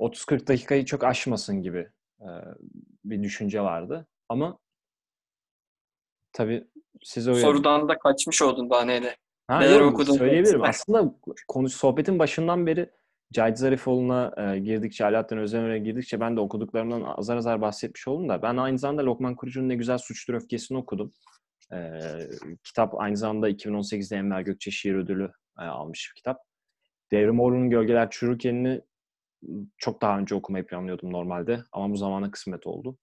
30-40 0.00 0.46
dakikayı 0.46 0.84
çok 0.84 1.04
aşmasın 1.04 1.62
gibi 1.62 1.88
e, 2.20 2.28
bir 3.04 3.22
düşünce 3.22 3.60
vardı. 3.60 4.06
Ama 4.28 4.58
tabii 6.32 6.66
siz 7.02 7.28
öyle... 7.28 7.40
Sorudan 7.40 7.88
da 7.88 7.98
kaçmış 7.98 8.42
oldun 8.42 8.70
daha 8.70 8.84
neyle. 8.84 9.16
Ha, 9.48 9.58
Neler 9.58 9.80
yok, 9.80 9.92
okudun? 9.92 10.16
Söyleyebilirim. 10.16 10.62
Aslında 10.64 11.14
konuş, 11.48 11.72
sohbetin 11.72 12.18
başından 12.18 12.66
beri 12.66 12.90
Cahit 13.32 13.58
Zarifoğlu'na 13.58 14.34
e, 14.36 14.58
girdikçe, 14.58 15.04
Alaaddin 15.04 15.36
Özdemire 15.36 15.78
girdikçe 15.78 16.20
ben 16.20 16.36
de 16.36 16.40
okuduklarımdan 16.40 17.02
azar 17.02 17.36
azar 17.36 17.60
bahsetmiş 17.60 18.08
oldum 18.08 18.28
da 18.28 18.42
ben 18.42 18.56
aynı 18.56 18.78
zamanda 18.78 19.06
Lokman 19.06 19.36
Kurucu'nun 19.36 19.68
Ne 19.68 19.74
Güzel 19.74 19.98
Suçtur 19.98 20.34
Öfkesi'ni 20.34 20.78
okudum. 20.78 21.12
E, 21.72 22.00
kitap 22.64 23.00
aynı 23.00 23.16
zamanda 23.16 23.50
2018'de 23.50 24.16
Enver 24.16 24.40
Gökçe 24.40 24.70
Şiir 24.70 24.94
Ödülü 24.94 25.32
e, 25.58 25.62
almış 25.62 26.10
bir 26.10 26.16
kitap. 26.16 26.40
Devrim 27.12 27.40
Orhun'un 27.40 27.70
Gölgeler 27.70 28.10
Çürürken'ini 28.10 28.80
çok 29.78 30.02
daha 30.02 30.18
önce 30.18 30.34
okumayı 30.34 30.66
planlıyordum 30.66 31.12
normalde 31.12 31.60
ama 31.72 31.90
bu 31.90 31.96
zamana 31.96 32.30
kısmet 32.30 32.66
oldu. 32.66 32.98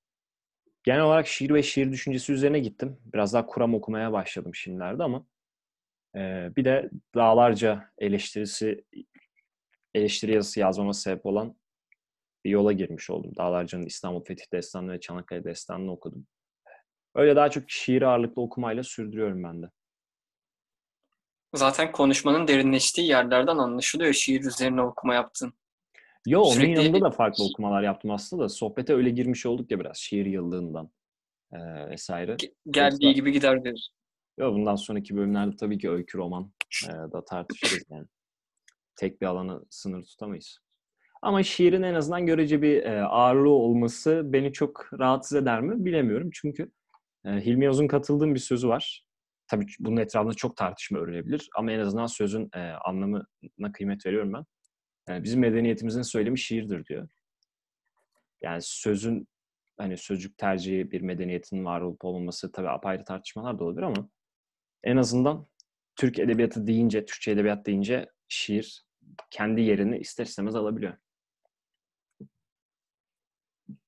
Genel 0.84 1.02
olarak 1.02 1.28
şiir 1.28 1.54
ve 1.54 1.64
şiir 1.64 1.92
düşüncesi 1.92 2.34
üzerine 2.34 2.60
gittim. 2.60 2.98
Biraz 3.14 3.34
daha 3.34 3.46
kuram 3.46 3.74
okumaya 3.74 4.14
başladım 4.14 4.56
şimdilerde 4.56 5.04
ama 5.04 5.26
e, 6.16 6.50
bir 6.56 6.66
de 6.66 6.90
dağlarca 7.16 7.92
eleştirisi 7.98 8.86
eleştiri 9.94 10.34
yazısı 10.34 10.60
yazmama 10.60 10.94
sebep 10.94 11.26
olan 11.26 11.56
bir 12.46 12.50
yola 12.50 12.72
girmiş 12.72 13.10
oldum. 13.10 13.36
Dağlarca'nın 13.38 13.86
İstanbul 13.86 14.24
Fetih 14.24 14.52
Destanı 14.54 14.92
ve 14.92 15.00
Çanakkale 15.00 15.44
Destanı'nı 15.44 15.92
okudum. 15.92 16.28
Öyle 17.16 17.36
daha 17.36 17.50
çok 17.50 17.64
şiir 17.68 18.02
ağırlıklı 18.02 18.42
okumayla 18.42 18.84
sürdürüyorum 18.84 19.44
ben 19.44 19.64
de. 19.64 19.70
Zaten 21.56 21.92
konuşmanın 21.92 22.48
derinleştiği 22.48 23.08
yerlerden 23.08 23.58
anlaşılıyor 23.58 24.14
şiir 24.14 24.44
üzerine 24.44 24.82
okuma 24.82 25.14
yaptın. 25.14 25.54
Yo 26.28 26.42
onun 26.42 26.54
Sürekli... 26.54 26.84
yanında 26.84 27.02
da 27.02 27.12
farklı 27.12 27.44
okumalar 27.44 27.84
yaptım 27.84 28.12
aslında 28.12 28.44
da 28.44 28.50
sohbete 28.50 28.94
öyle 28.94 29.10
girmiş 29.10 29.46
olduk 29.46 29.72
ya 29.72 29.80
biraz 29.80 29.98
şiir 29.98 30.26
yıllığından 30.26 30.92
e, 31.52 31.90
vesaire. 31.90 32.38
Geldiği 32.70 33.06
Yoksa... 33.06 33.12
gibi 33.12 33.32
gider 33.32 33.64
diyoruz. 33.64 33.90
Yo 34.38 34.54
bundan 34.54 34.76
sonraki 34.76 35.16
bölümlerde 35.16 35.56
tabii 35.56 35.78
ki 35.78 35.90
öykü 35.90 36.18
roman 36.18 36.52
e, 36.90 36.92
da 36.92 37.26
tartışırız 37.26 37.84
yani. 37.90 38.06
Tek 38.96 39.22
bir 39.22 39.26
alanı 39.26 39.66
sınır 39.70 40.04
tutamayız. 40.04 40.58
Ama 41.22 41.44
şiirin 41.44 41.84
en 41.84 41.94
azından 41.94 42.26
görece 42.26 42.62
bir 42.62 42.84
e, 42.84 43.04
ağırlığı 43.04 43.50
olması 43.50 44.22
beni 44.26 44.54
çok 44.54 44.90
rahatsız 45.00 45.38
eder 45.38 45.62
mi 45.62 45.86
bilemiyorum. 45.86 46.30
Çünkü 46.34 46.72
Hilmi 47.26 47.66
Yoz'un 47.66 47.88
katıldığım 47.88 48.36
bir 48.36 48.40
sözü 48.40 48.68
var. 48.68 49.06
Tabii 49.48 49.66
bunun 49.80 49.98
etrafında 49.98 50.34
çok 50.34 50.58
tartışma 50.58 51.00
örülebilir 51.00 51.50
ama 51.56 51.72
en 51.72 51.80
azından 51.80 52.06
sözün 52.06 52.50
e, 52.56 52.60
anlamına 52.60 53.72
kıymet 53.74 54.06
veriyorum 54.06 54.34
ben. 54.34 54.46
Yani 55.08 55.24
bizim 55.24 55.40
medeniyetimizin 55.40 56.02
söylemi 56.02 56.40
şiirdir 56.40 56.86
diyor. 56.86 57.10
Yani 58.42 58.62
sözün 58.62 59.28
hani 59.78 59.98
sözcük 59.98 60.38
tercihi 60.38 60.92
bir 60.92 61.02
medeniyetin 61.02 61.66
var 61.66 61.82
olup 61.82 62.06
olmaması 62.06 62.52
tabii 62.52 62.70
apayrı 62.70 63.04
tartışmalar 63.04 63.60
da 63.60 63.64
olabilir 63.64 63.84
ama 63.84 64.10
en 64.84 64.98
azından 64.98 65.48
Türk 65.96 66.20
edebiyatı 66.20 66.68
deyince, 66.68 67.06
Türkçe 67.06 67.32
edebiyat 67.32 67.66
deyince 67.66 68.10
şiir 68.28 68.84
kendi 69.30 69.62
yerini 69.62 69.98
ister 69.98 70.26
istemez 70.26 70.56
alabiliyor. 70.56 70.98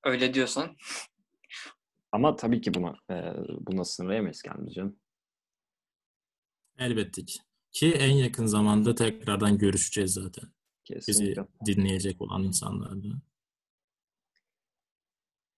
Öyle 0.04 0.34
diyorsan. 0.34 0.76
Ama 2.16 2.36
tabii 2.36 2.62
ki 2.62 2.74
buna 2.74 2.96
e, 3.10 3.34
buna 3.60 3.84
sınırlayamayız 3.84 4.42
kendimizi 4.42 4.76
canım. 4.76 5.00
Elbette 6.78 7.26
ki. 7.26 7.40
Ki 7.72 7.92
en 7.92 8.12
yakın 8.12 8.46
zamanda 8.46 8.96
tekrardan 8.96 9.58
görüşeceğiz 9.58 10.14
zaten. 10.14 10.50
Kesinlikle. 10.84 11.46
Bizi 11.62 11.78
dinleyecek 11.78 12.22
olan 12.22 12.44
insanlarla. 12.44 13.16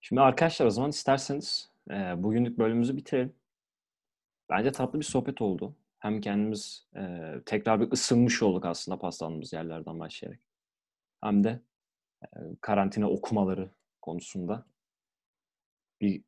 Şimdi 0.01 0.21
arkadaşlar 0.21 0.65
o 0.65 0.69
zaman 0.69 0.89
isterseniz 0.89 1.71
e, 1.89 2.23
bugünlük 2.23 2.57
bölümümüzü 2.57 2.97
bitirelim. 2.97 3.33
Bence 4.49 4.71
tatlı 4.71 4.99
bir 4.99 5.05
sohbet 5.05 5.41
oldu. 5.41 5.75
Hem 5.99 6.21
kendimiz 6.21 6.87
e, 6.95 7.33
tekrar 7.45 7.81
bir 7.81 7.91
ısınmış 7.91 8.43
olduk 8.43 8.65
aslında 8.65 8.99
paslandığımız 8.99 9.53
yerlerden 9.53 9.99
başlayarak. 9.99 10.39
Hem 11.21 11.43
de 11.43 11.61
e, 12.23 12.27
karantina 12.61 13.09
okumaları 13.09 13.69
konusunda 14.01 14.65
bir 16.01 16.23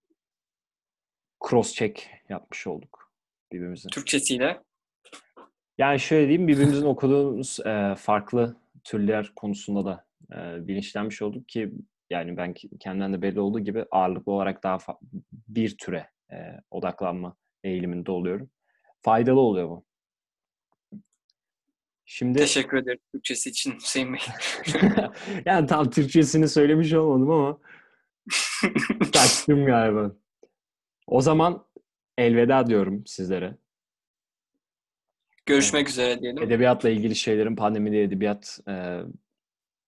cross 1.48 1.74
check 1.74 2.08
yapmış 2.30 2.68
olduk 2.68 3.12
birbirimizin. 3.52 3.90
Türkçesiyle? 3.90 4.62
Yani 5.78 6.00
şöyle 6.00 6.28
diyeyim 6.28 6.48
birbirimizin 6.48 6.86
okuduğumuz 6.86 7.60
e, 7.66 7.96
farklı 7.98 8.56
türler 8.84 9.32
konusunda 9.36 9.86
da 9.86 10.06
e, 10.32 10.68
bilinçlenmiş 10.68 11.22
olduk 11.22 11.50
ki 11.50 11.72
yani 12.10 12.38
ben 12.38 12.54
kendimden 12.80 13.14
de 13.14 13.22
belli 13.22 13.40
olduğu 13.40 13.60
gibi 13.60 13.86
ağırlıklı 13.92 14.32
olarak 14.32 14.64
daha 14.64 14.78
bir 15.48 15.78
türe 15.78 16.10
e, 16.32 16.38
odaklanma 16.72 17.36
eğiliminde 17.64 18.12
oluyorum. 18.12 18.50
Faydalı 19.02 19.40
oluyor 19.40 19.70
bu. 19.70 19.86
Şimdi 22.06 22.40
Teşekkür 22.40 22.78
ederim 22.78 23.00
Türkçesi 23.12 23.50
için 23.50 23.76
Hüseyin 23.76 24.14
Bey. 24.14 24.20
yani 25.46 25.68
tam 25.68 25.90
Türkçesini 25.90 26.50
söylemiş 26.50 26.94
olmadım 26.94 27.32
ama 27.32 27.60
kaçtım 29.14 29.66
galiba. 29.66 30.12
O 31.10 31.22
zaman 31.22 31.66
elveda 32.18 32.68
diyorum 32.68 33.04
sizlere. 33.06 33.58
Görüşmek 35.46 35.90
üzere 35.90 36.22
diyelim. 36.22 36.44
Edebiyatla 36.44 36.90
ilgili 36.90 37.16
şeylerin 37.16 37.56
Pandemide 37.56 38.04
Edebiyat 38.04 38.60
e, 38.68 39.00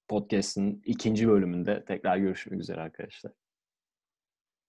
podcast'ın 0.08 0.82
ikinci 0.86 1.28
bölümünde 1.28 1.86
tekrar 1.86 2.18
görüşmek 2.18 2.60
üzere 2.60 2.82
arkadaşlar. 2.82 3.32